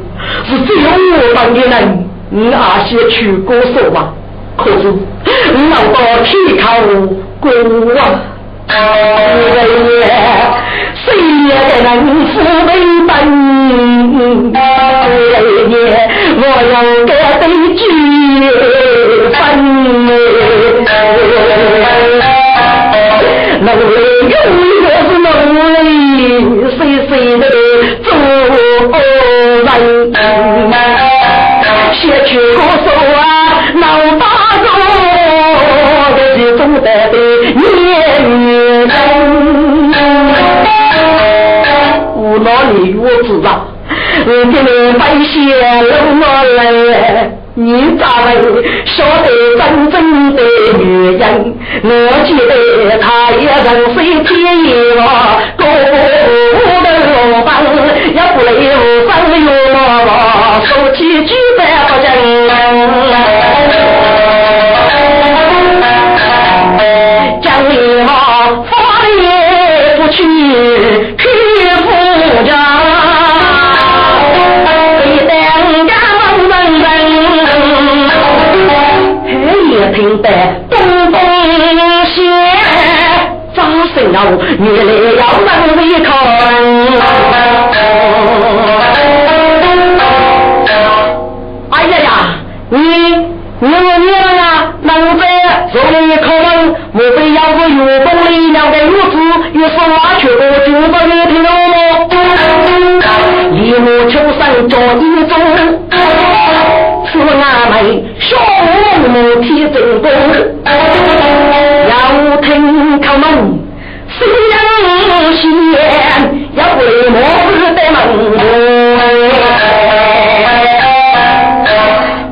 [0.48, 4.12] 是只有我当的人，你那些去歌手啊，
[4.56, 4.92] 可是
[5.54, 6.74] 你老到铁靠
[7.40, 7.50] 过
[7.86, 8.72] 啊，
[9.54, 9.56] 为
[11.06, 11.06] 谁
[11.48, 11.88] 也能
[12.26, 12.34] 富
[12.66, 12.70] 为
[13.08, 13.10] 本，
[16.40, 16.42] 我
[16.72, 16.74] 要
[17.06, 17.42] 给得
[17.74, 17.80] 几
[19.32, 19.36] 分。
[23.60, 23.98] 努力
[24.30, 24.34] 永
[24.82, 25.26] 远是努
[25.82, 25.84] 力，
[26.76, 26.78] 谁
[27.08, 27.44] 谁的
[28.02, 28.06] 做
[29.64, 29.66] 人？
[31.92, 32.86] 写曲歌手
[33.16, 33.20] 啊，
[33.74, 33.82] 闹
[34.18, 34.22] 大
[34.64, 34.66] 众，
[36.16, 37.14] 这是总得的
[42.38, 43.66] 无奈你我知道，
[44.26, 45.34] 我给你分享
[46.20, 46.22] 我
[46.54, 46.60] 来。
[47.54, 48.26] 你咋会
[48.86, 49.28] 晓得
[49.58, 49.96] 真正
[50.36, 50.40] 的
[50.78, 50.82] 女
[51.18, 51.22] 人？
[51.82, 51.86] 我
[52.24, 52.52] 记得
[52.98, 54.30] 她也曾是天
[54.64, 54.66] 意
[55.00, 55.02] 啊，
[55.56, 55.66] 高楼
[57.44, 57.48] 房，
[58.14, 58.48] 也不留
[59.08, 59.44] 三月，
[60.68, 61.90] 手起举杯不
[84.60, 85.46] 你来要问
[85.76, 86.08] 为看，
[91.70, 92.06] 哎呀呀，
[92.70, 92.78] 你
[93.60, 94.42] 你我你了呀？
[94.82, 95.22] 那我在
[95.72, 96.46] 做你考问，
[96.92, 99.16] 莫非要个月光里两个月子，
[99.52, 101.07] 又是挖去我就不你听
[104.38, 105.32] 生做一种，
[107.10, 107.22] 是俺
[107.70, 107.74] 们
[108.18, 108.26] 小
[109.08, 110.06] 母体正功，
[111.88, 111.92] 要
[112.38, 112.46] 听
[113.00, 113.22] 考问。
[114.10, 114.16] 夕
[114.50, 114.54] 阳
[115.34, 115.42] 西，
[116.54, 116.78] 要回
[117.10, 117.16] 莫
[117.52, 117.96] 日的门。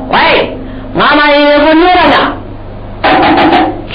[0.09, 0.15] 喂，
[0.93, 2.15] 妈妈也是你了？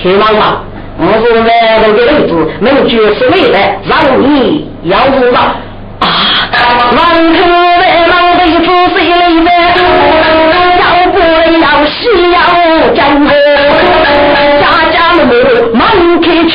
[0.01, 0.63] 去忙吧，
[0.99, 2.31] 我是来了个日子，
[2.61, 5.39] 能绝世美的，让你要知道
[6.01, 6.07] 啊！
[6.97, 6.99] 王
[7.35, 7.39] 头
[8.83, 9.49] 来的仔细来的，
[10.81, 11.17] 要不
[11.61, 11.91] 要西
[12.33, 12.37] 要
[12.95, 13.31] 江河？
[15.73, 15.81] 忙
[16.21, 16.55] 开去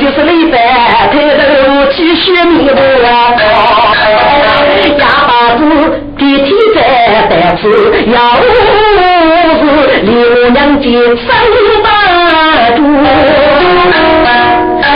[0.00, 0.52] 就是累饭，
[1.10, 1.40] 抬头
[1.92, 2.76] 去学米布
[3.06, 3.08] 啊，
[4.98, 5.60] 哑巴子
[6.18, 6.44] 地铁
[6.74, 7.62] 站单子，
[8.12, 8.42] 要是
[10.02, 10.84] 离我娘家
[11.26, 11.26] 三
[11.82, 11.86] 百
[12.76, 12.78] 多。
[14.82, 14.86] 哎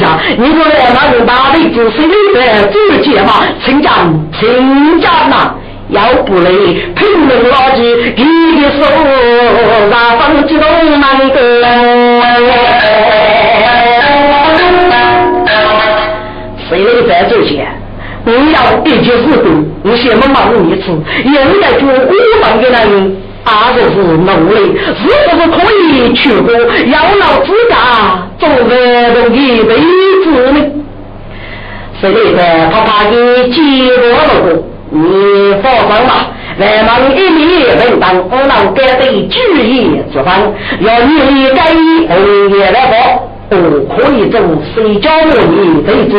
[0.00, 0.02] 呀，
[0.38, 2.38] 你说来那个大的就是累饭，
[2.72, 3.28] 直接嘛，
[3.64, 3.90] 请假，
[4.38, 5.54] 请假呐！
[5.94, 6.50] 要不嘞，
[6.96, 7.82] 拼命拉起
[8.16, 8.82] 你的手，
[9.88, 10.66] 让风激动
[11.00, 11.36] 难得。
[16.68, 17.64] 谁能在这些？
[18.26, 19.46] 我要一件事情，
[19.84, 20.84] 我先问问一次，
[21.24, 24.56] 应该做五万的人，还是努力？
[24.96, 26.52] 是不是可以去过
[26.86, 27.72] 养老资格，
[28.38, 28.70] 做个
[29.10, 29.76] 容易辈
[30.24, 30.58] 子呢？
[32.00, 33.14] 谁能在他怕你
[33.52, 33.56] 接
[33.96, 36.28] 我了你放心吧，
[36.58, 40.26] 万忙一米文当，我能给对主意之分。
[40.80, 41.60] 要你该
[42.08, 43.56] 红叶来报，我
[43.96, 44.40] 可以做
[44.74, 46.12] 谁教我你对子。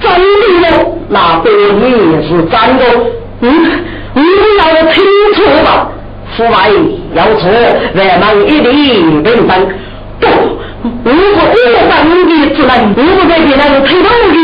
[0.00, 0.74] 真的了，
[1.08, 1.82] 那对你
[2.26, 2.82] 是真的。
[3.40, 3.46] 嗯，
[4.14, 4.22] 你
[4.58, 5.88] 要清楚吧，
[6.36, 6.52] 父辈
[7.14, 7.48] 要错，
[7.94, 9.50] 万忙一定等等。
[10.18, 10.26] 不，
[11.04, 11.10] 我
[11.54, 14.34] 是我当的只能，如果给别人推动的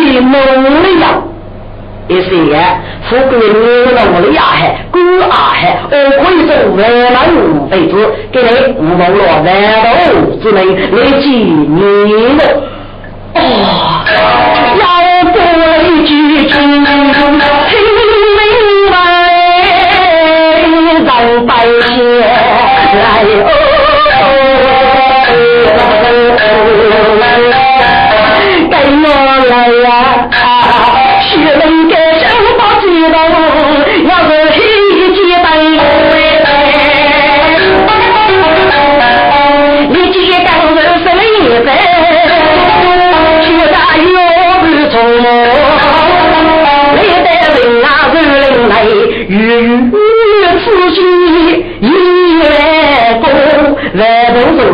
[0.61, 1.05] 努力呀。
[2.09, 2.30] 一些
[3.09, 3.44] 富贵女
[3.94, 4.98] 人我的牙海，孤
[5.30, 5.94] 阿海，我
[6.24, 6.80] 可以做万
[7.12, 7.92] 能辈子，
[8.32, 8.48] 给你
[8.78, 9.46] 五毛罗万多，
[10.42, 10.59] 只能
[10.96, 11.78] 来几年
[12.38, 12.42] 了。
[13.34, 13.38] 哦，
[14.80, 14.82] 要
[15.32, 15.36] 多
[15.82, 16.11] 一句
[16.48, 16.84] 听明
[18.90, 18.94] 白，
[21.04, 21.11] 让
[21.46, 23.04] 百姓来
[23.44, 23.46] 哦，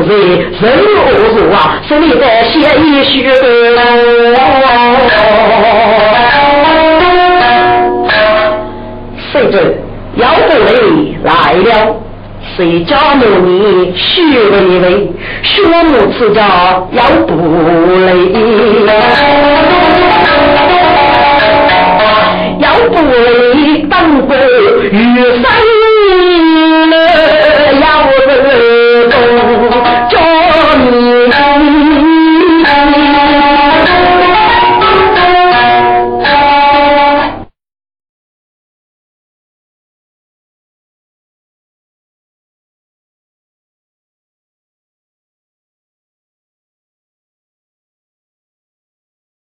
[0.03, 0.11] 罪
[0.61, 0.65] 人
[1.05, 1.05] 何
[1.37, 1.79] 如啊？
[1.87, 3.31] 所以在写一许。
[9.33, 9.55] 谁知
[10.17, 11.97] 姚不雷来了？
[12.57, 15.11] 谁家母女许了一位？
[15.43, 15.53] 血
[15.85, 16.43] 母赐叫
[16.93, 17.33] 姚不
[18.07, 18.09] 雷。
[22.61, 24.37] 姚不雷当过
[24.93, 25.45] 玉山。